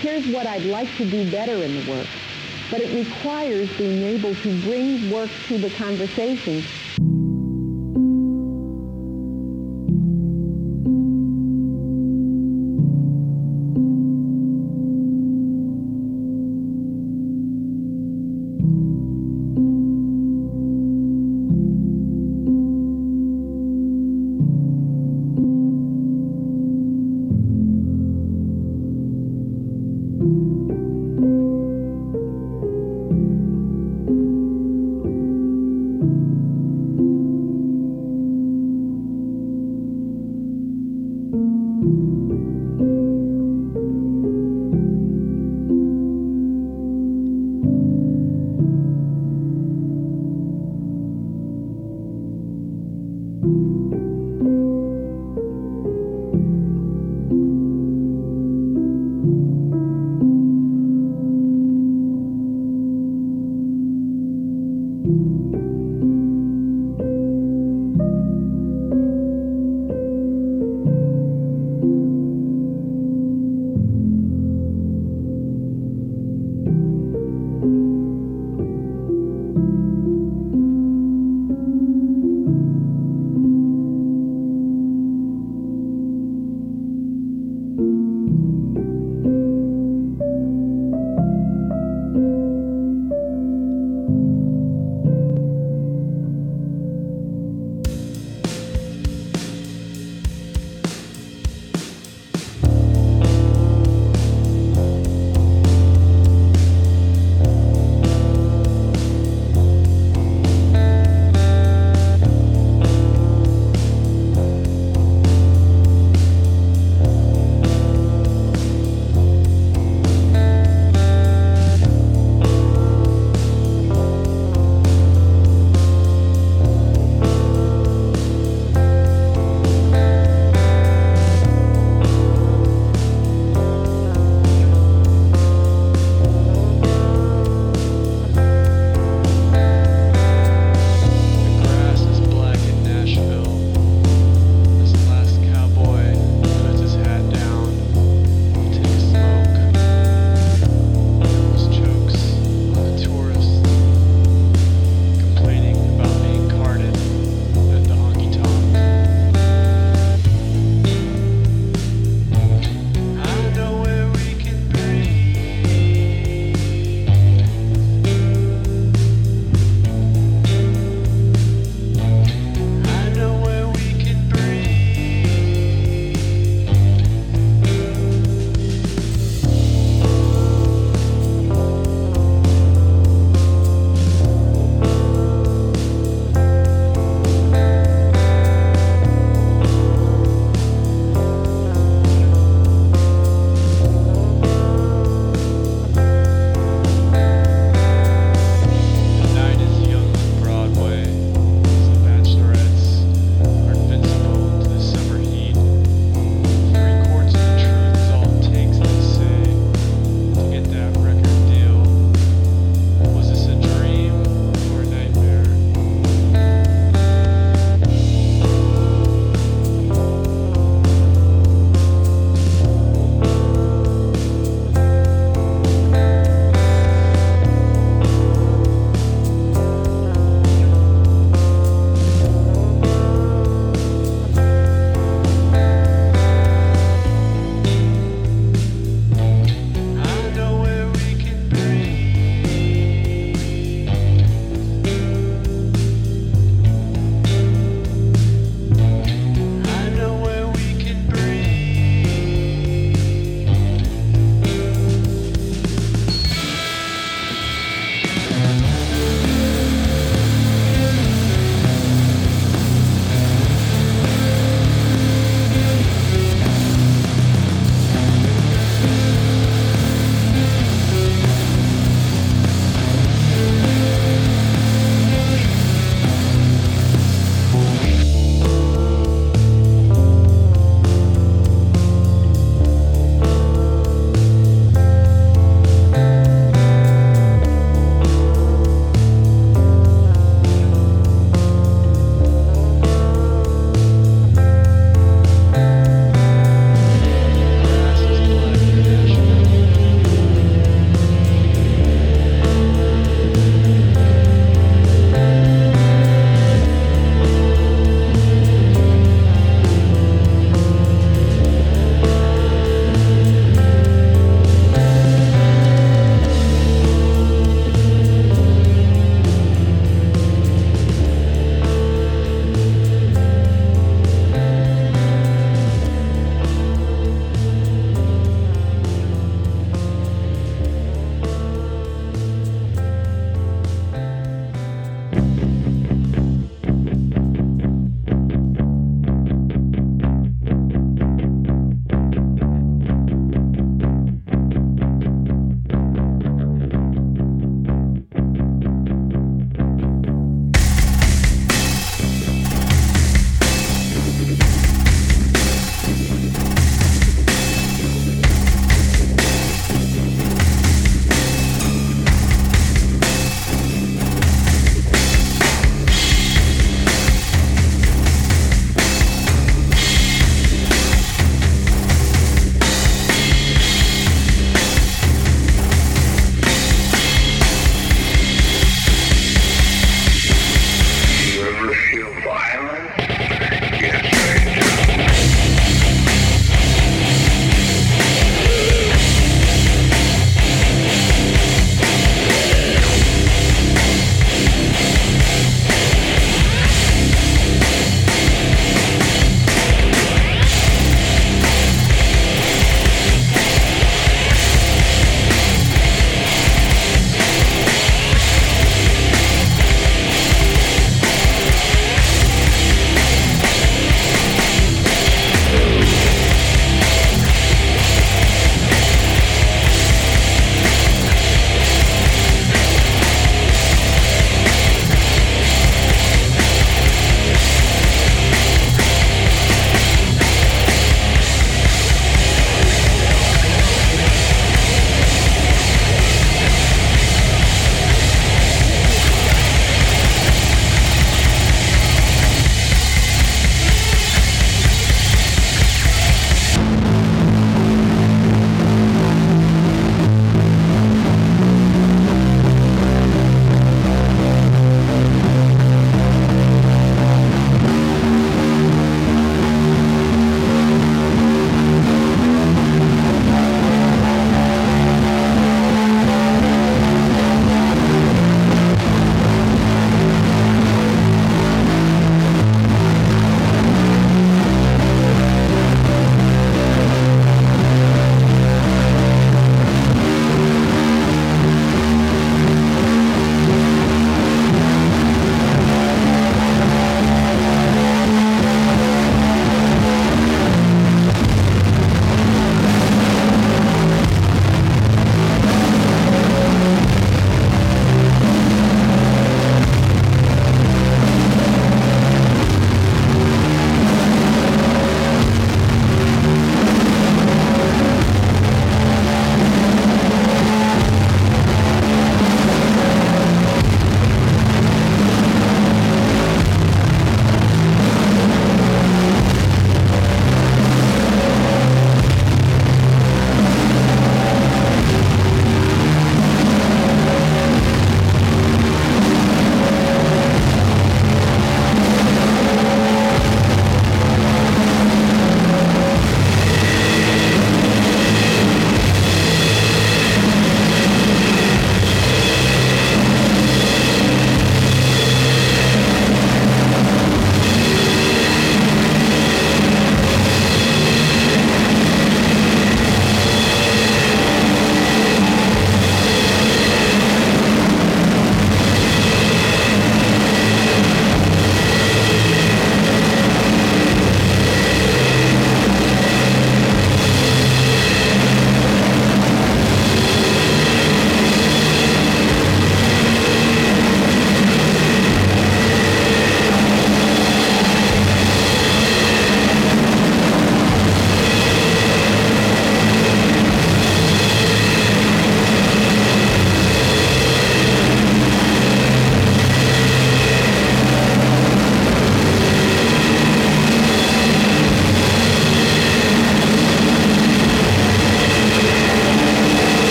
here's 0.00 0.26
what 0.28 0.46
I'd 0.46 0.64
like 0.64 0.88
to 0.96 1.08
do 1.08 1.30
better 1.30 1.52
in 1.52 1.74
the 1.74 1.90
work. 1.90 2.06
But 2.70 2.80
it 2.80 2.94
requires 2.94 3.68
being 3.78 4.02
able 4.02 4.34
to 4.34 4.60
bring 4.62 5.10
work 5.10 5.30
to 5.46 5.58
the 5.58 5.70
conversation. 5.70 6.62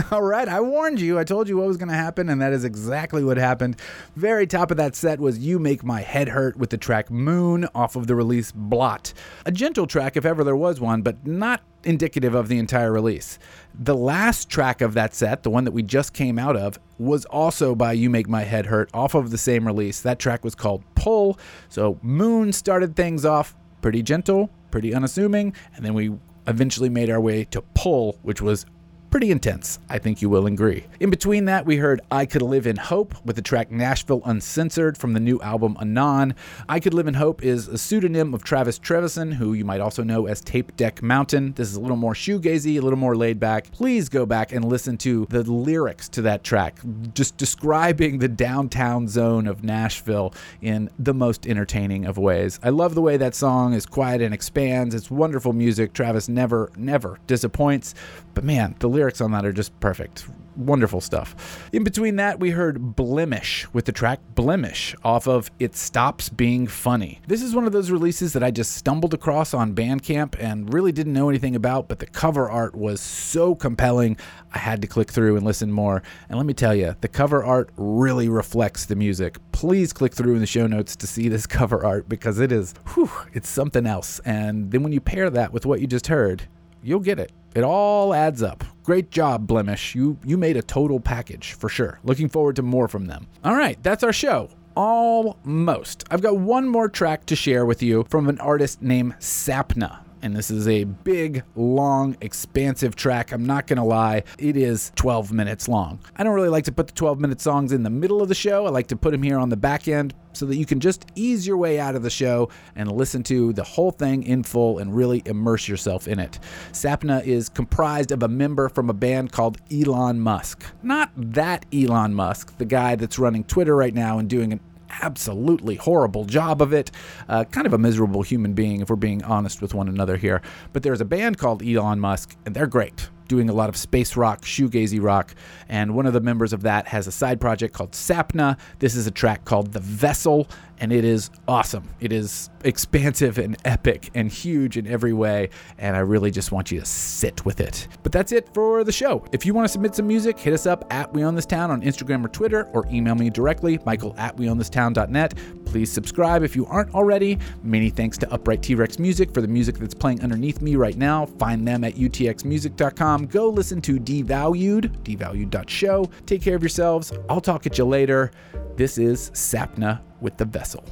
All 0.10 0.22
right, 0.22 0.48
I 0.48 0.60
warned 0.60 1.00
you. 1.00 1.18
I 1.18 1.24
told 1.24 1.48
you 1.48 1.56
what 1.56 1.66
was 1.66 1.76
going 1.76 1.88
to 1.88 1.94
happen, 1.94 2.28
and 2.28 2.40
that 2.40 2.52
is 2.52 2.64
exactly 2.64 3.24
what 3.24 3.36
happened. 3.36 3.76
Very 4.16 4.46
top 4.46 4.70
of 4.70 4.76
that 4.76 4.94
set 4.94 5.18
was 5.18 5.38
You 5.38 5.58
Make 5.58 5.82
My 5.82 6.00
Head 6.00 6.28
Hurt 6.28 6.56
with 6.56 6.70
the 6.70 6.78
track 6.78 7.10
Moon 7.10 7.66
off 7.74 7.96
of 7.96 8.06
the 8.06 8.14
release 8.14 8.52
Blot. 8.52 9.12
A 9.46 9.52
gentle 9.52 9.86
track, 9.86 10.16
if 10.16 10.24
ever 10.24 10.44
there 10.44 10.56
was 10.56 10.80
one, 10.80 11.02
but 11.02 11.26
not 11.26 11.62
indicative 11.84 12.34
of 12.34 12.48
the 12.48 12.58
entire 12.58 12.92
release. 12.92 13.38
The 13.74 13.96
last 13.96 14.48
track 14.48 14.80
of 14.80 14.94
that 14.94 15.14
set, 15.14 15.42
the 15.42 15.50
one 15.50 15.64
that 15.64 15.72
we 15.72 15.82
just 15.82 16.12
came 16.12 16.38
out 16.38 16.56
of, 16.56 16.78
was 16.98 17.24
also 17.26 17.74
by 17.74 17.92
You 17.92 18.10
Make 18.10 18.28
My 18.28 18.42
Head 18.42 18.66
Hurt 18.66 18.90
off 18.94 19.14
of 19.14 19.30
the 19.30 19.38
same 19.38 19.66
release. 19.66 20.00
That 20.02 20.18
track 20.18 20.44
was 20.44 20.54
called 20.54 20.84
Pull. 20.94 21.38
So 21.68 21.98
Moon 22.02 22.52
started 22.52 22.94
things 22.96 23.24
off 23.24 23.56
pretty 23.80 24.02
gentle, 24.02 24.50
pretty 24.70 24.94
unassuming, 24.94 25.54
and 25.74 25.84
then 25.84 25.94
we 25.94 26.12
eventually 26.46 26.88
made 26.88 27.10
our 27.10 27.20
way 27.20 27.44
to 27.44 27.62
Pull, 27.74 28.18
which 28.22 28.42
was 28.42 28.66
pretty 29.10 29.30
intense, 29.32 29.80
I 29.88 29.98
think 29.98 30.22
you 30.22 30.30
will 30.30 30.46
agree. 30.46 30.84
In 31.00 31.10
between 31.10 31.46
that, 31.46 31.66
we 31.66 31.76
heard 31.76 32.00
I 32.10 32.26
Could 32.26 32.42
Live 32.42 32.66
in 32.66 32.76
Hope 32.76 33.14
with 33.24 33.34
the 33.34 33.42
track 33.42 33.70
Nashville 33.70 34.22
Uncensored 34.24 34.96
from 34.96 35.14
the 35.14 35.20
new 35.20 35.40
album 35.40 35.76
Anon. 35.80 36.34
I 36.68 36.78
Could 36.78 36.94
Live 36.94 37.08
in 37.08 37.14
Hope 37.14 37.42
is 37.42 37.66
a 37.66 37.76
pseudonym 37.76 38.32
of 38.34 38.44
Travis 38.44 38.78
Trevison, 38.78 39.32
who 39.32 39.52
you 39.52 39.64
might 39.64 39.80
also 39.80 40.04
know 40.04 40.26
as 40.26 40.40
Tape 40.40 40.76
Deck 40.76 41.02
Mountain. 41.02 41.54
This 41.54 41.68
is 41.68 41.74
a 41.74 41.80
little 41.80 41.96
more 41.96 42.14
shoegazy, 42.14 42.78
a 42.78 42.80
little 42.80 42.98
more 42.98 43.16
laid 43.16 43.40
back. 43.40 43.72
Please 43.72 44.08
go 44.08 44.24
back 44.24 44.52
and 44.52 44.64
listen 44.64 44.96
to 44.98 45.26
the 45.28 45.42
lyrics 45.42 46.08
to 46.10 46.22
that 46.22 46.44
track, 46.44 46.78
just 47.12 47.36
describing 47.36 48.20
the 48.20 48.28
downtown 48.28 49.08
zone 49.08 49.48
of 49.48 49.64
Nashville 49.64 50.32
in 50.62 50.88
the 50.98 51.14
most 51.14 51.48
entertaining 51.48 52.04
of 52.04 52.16
ways. 52.16 52.60
I 52.62 52.68
love 52.68 52.94
the 52.94 53.02
way 53.02 53.16
that 53.16 53.34
song 53.34 53.74
is 53.74 53.86
quiet 53.86 54.22
and 54.22 54.32
expands. 54.32 54.94
It's 54.94 55.10
wonderful 55.10 55.52
music. 55.52 55.92
Travis 55.94 56.28
never, 56.28 56.70
never 56.76 57.18
disappoints. 57.26 57.94
But 58.34 58.44
man, 58.44 58.76
the 58.78 58.88
lyrics 58.88 58.99
on 59.00 59.32
that 59.32 59.46
are 59.46 59.52
just 59.52 59.78
perfect. 59.80 60.26
Wonderful 60.56 61.00
stuff. 61.00 61.68
In 61.72 61.84
between 61.84 62.16
that, 62.16 62.38
we 62.38 62.50
heard 62.50 62.94
Blemish 62.94 63.66
with 63.72 63.86
the 63.86 63.92
track 63.92 64.20
Blemish 64.34 64.94
off 65.02 65.26
of 65.26 65.50
It 65.58 65.74
Stops 65.74 66.28
Being 66.28 66.66
Funny. 66.66 67.20
This 67.26 67.40
is 67.40 67.54
one 67.54 67.64
of 67.64 67.72
those 67.72 67.90
releases 67.90 68.34
that 68.34 68.42
I 68.42 68.50
just 68.50 68.74
stumbled 68.74 69.14
across 69.14 69.54
on 69.54 69.74
Bandcamp 69.74 70.36
and 70.38 70.72
really 70.74 70.92
didn't 70.92 71.14
know 71.14 71.30
anything 71.30 71.56
about, 71.56 71.88
but 71.88 71.98
the 71.98 72.06
cover 72.06 72.50
art 72.50 72.74
was 72.74 73.00
so 73.00 73.54
compelling, 73.54 74.18
I 74.52 74.58
had 74.58 74.82
to 74.82 74.88
click 74.88 75.10
through 75.10 75.36
and 75.36 75.46
listen 75.46 75.72
more. 75.72 76.02
And 76.28 76.36
let 76.36 76.46
me 76.46 76.54
tell 76.54 76.74
you, 76.74 76.94
the 77.00 77.08
cover 77.08 77.42
art 77.42 77.70
really 77.76 78.28
reflects 78.28 78.84
the 78.84 78.96
music. 78.96 79.38
Please 79.52 79.92
click 79.94 80.12
through 80.12 80.34
in 80.34 80.40
the 80.40 80.46
show 80.46 80.66
notes 80.66 80.94
to 80.96 81.06
see 81.06 81.28
this 81.28 81.46
cover 81.46 81.84
art 81.86 82.08
because 82.08 82.38
it 82.38 82.52
is, 82.52 82.74
whew, 82.94 83.10
it's 83.32 83.48
something 83.48 83.86
else. 83.86 84.20
And 84.26 84.70
then 84.70 84.82
when 84.82 84.92
you 84.92 85.00
pair 85.00 85.30
that 85.30 85.52
with 85.52 85.64
what 85.64 85.80
you 85.80 85.86
just 85.86 86.08
heard, 86.08 86.48
you'll 86.82 87.00
get 87.00 87.18
it. 87.18 87.32
It 87.54 87.64
all 87.64 88.14
adds 88.14 88.42
up. 88.42 88.64
Great 88.84 89.10
job, 89.10 89.46
Blemish. 89.46 89.94
You 89.94 90.18
you 90.24 90.36
made 90.36 90.56
a 90.56 90.62
total 90.62 91.00
package 91.00 91.52
for 91.52 91.68
sure. 91.68 91.98
Looking 92.04 92.28
forward 92.28 92.56
to 92.56 92.62
more 92.62 92.88
from 92.88 93.06
them. 93.06 93.26
All 93.44 93.54
right, 93.56 93.80
that's 93.82 94.02
our 94.04 94.12
show. 94.12 94.48
Almost. 94.76 96.04
I've 96.10 96.22
got 96.22 96.36
one 96.38 96.68
more 96.68 96.88
track 96.88 97.26
to 97.26 97.36
share 97.36 97.66
with 97.66 97.82
you 97.82 98.06
from 98.08 98.28
an 98.28 98.38
artist 98.38 98.80
named 98.82 99.14
Sapna 99.18 100.00
and 100.22 100.36
this 100.36 100.50
is 100.50 100.68
a 100.68 100.84
big, 100.84 101.42
long, 101.54 102.16
expansive 102.20 102.96
track. 102.96 103.32
I'm 103.32 103.44
not 103.44 103.66
gonna 103.66 103.84
lie, 103.84 104.24
it 104.38 104.56
is 104.56 104.92
12 104.96 105.32
minutes 105.32 105.68
long. 105.68 106.00
I 106.16 106.24
don't 106.24 106.34
really 106.34 106.48
like 106.48 106.64
to 106.64 106.72
put 106.72 106.86
the 106.86 106.92
12 106.92 107.20
minute 107.20 107.40
songs 107.40 107.72
in 107.72 107.82
the 107.82 107.90
middle 107.90 108.22
of 108.22 108.28
the 108.28 108.34
show, 108.34 108.66
I 108.66 108.70
like 108.70 108.88
to 108.88 108.96
put 108.96 109.12
them 109.12 109.22
here 109.22 109.38
on 109.38 109.48
the 109.48 109.56
back 109.56 109.88
end 109.88 110.14
so 110.32 110.46
that 110.46 110.56
you 110.56 110.66
can 110.66 110.80
just 110.80 111.06
ease 111.14 111.46
your 111.46 111.56
way 111.56 111.78
out 111.78 111.94
of 111.94 112.02
the 112.02 112.10
show 112.10 112.48
and 112.76 112.90
listen 112.90 113.22
to 113.24 113.52
the 113.52 113.64
whole 113.64 113.90
thing 113.90 114.22
in 114.22 114.42
full 114.42 114.78
and 114.78 114.94
really 114.94 115.22
immerse 115.26 115.68
yourself 115.68 116.06
in 116.06 116.18
it. 116.18 116.38
Sapna 116.72 117.24
is 117.24 117.48
comprised 117.48 118.12
of 118.12 118.22
a 118.22 118.28
member 118.28 118.68
from 118.68 118.90
a 118.90 118.94
band 118.94 119.32
called 119.32 119.58
Elon 119.72 120.20
Musk. 120.20 120.64
Not 120.82 121.10
that 121.16 121.66
Elon 121.72 122.14
Musk, 122.14 122.56
the 122.58 122.64
guy 122.64 122.94
that's 122.94 123.18
running 123.18 123.44
Twitter 123.44 123.74
right 123.74 123.94
now 123.94 124.18
and 124.18 124.28
doing 124.28 124.52
an 124.52 124.60
absolutely 125.02 125.76
horrible 125.76 126.24
job 126.24 126.60
of 126.60 126.72
it. 126.72 126.90
Uh, 127.28 127.44
kind 127.44 127.66
of 127.66 127.72
a 127.72 127.78
miserable 127.78 128.22
human 128.22 128.52
being, 128.52 128.80
if 128.80 128.90
we're 128.90 128.96
being 128.96 129.22
honest 129.24 129.62
with 129.62 129.74
one 129.74 129.88
another 129.88 130.16
here. 130.16 130.42
But 130.72 130.82
there's 130.82 131.00
a 131.00 131.04
band 131.04 131.38
called 131.38 131.62
Elon 131.62 132.00
Musk, 132.00 132.36
and 132.44 132.54
they're 132.54 132.66
great 132.66 133.08
doing 133.30 133.48
a 133.48 133.52
lot 133.52 133.68
of 133.68 133.76
space 133.76 134.16
rock, 134.16 134.42
shoegazy 134.42 135.00
rock, 135.00 135.36
and 135.68 135.94
one 135.94 136.04
of 136.04 136.12
the 136.12 136.20
members 136.20 136.52
of 136.52 136.62
that 136.62 136.88
has 136.88 137.06
a 137.06 137.12
side 137.12 137.40
project 137.40 137.72
called 137.72 137.92
Sapna. 137.92 138.58
This 138.80 138.96
is 138.96 139.06
a 139.06 139.10
track 139.12 139.44
called 139.44 139.72
The 139.72 139.78
Vessel, 139.78 140.48
and 140.80 140.92
it 140.92 141.04
is 141.04 141.30
awesome. 141.46 141.88
It 142.00 142.12
is 142.12 142.50
expansive 142.64 143.38
and 143.38 143.56
epic 143.64 144.10
and 144.14 144.30
huge 144.30 144.76
in 144.76 144.86
every 144.86 145.12
way, 145.12 145.50
and 145.78 145.94
I 145.94 146.00
really 146.00 146.30
just 146.30 146.52
want 146.52 146.70
you 146.70 146.80
to 146.80 146.86
sit 146.86 147.44
with 147.44 147.60
it. 147.60 147.86
But 148.02 148.12
that's 148.12 148.32
it 148.32 148.52
for 148.54 148.82
the 148.82 148.92
show. 148.92 149.24
If 149.32 149.46
you 149.46 149.54
want 149.54 149.66
to 149.66 149.72
submit 149.72 149.94
some 149.94 150.06
music, 150.06 150.38
hit 150.38 150.54
us 150.54 150.66
up 150.66 150.92
at 150.92 151.12
We 151.12 151.22
Own 151.22 151.34
This 151.34 151.46
Town 151.46 151.70
on 151.70 151.82
Instagram 151.82 152.24
or 152.24 152.28
Twitter, 152.28 152.64
or 152.72 152.86
email 152.90 153.14
me 153.14 153.30
directly, 153.30 153.78
Michael 153.84 154.14
at 154.18 154.36
WeOwnThisTown.net. 154.36 155.34
Please 155.66 155.92
subscribe 155.92 156.42
if 156.42 156.56
you 156.56 156.66
aren't 156.66 156.94
already. 156.94 157.38
Many 157.62 157.90
thanks 157.90 158.16
to 158.18 158.32
Upright 158.32 158.62
T 158.62 158.74
Rex 158.74 158.98
Music 158.98 159.32
for 159.32 159.40
the 159.40 159.48
music 159.48 159.78
that's 159.78 159.94
playing 159.94 160.22
underneath 160.22 160.60
me 160.62 160.76
right 160.76 160.96
now. 160.96 161.26
Find 161.26 161.66
them 161.68 161.84
at 161.84 161.94
utxmusic.com. 161.94 163.26
Go 163.26 163.48
listen 163.50 163.80
to 163.82 164.00
Devalued, 164.00 165.02
devalued.show. 165.02 166.10
Take 166.26 166.42
care 166.42 166.56
of 166.56 166.62
yourselves. 166.62 167.12
I'll 167.28 167.40
talk 167.40 167.66
at 167.66 167.78
you 167.78 167.84
later. 167.84 168.30
This 168.76 168.98
is 168.98 169.30
Sapna 169.30 170.00
with 170.20 170.36
the 170.36 170.44
Vessel. 170.44 170.84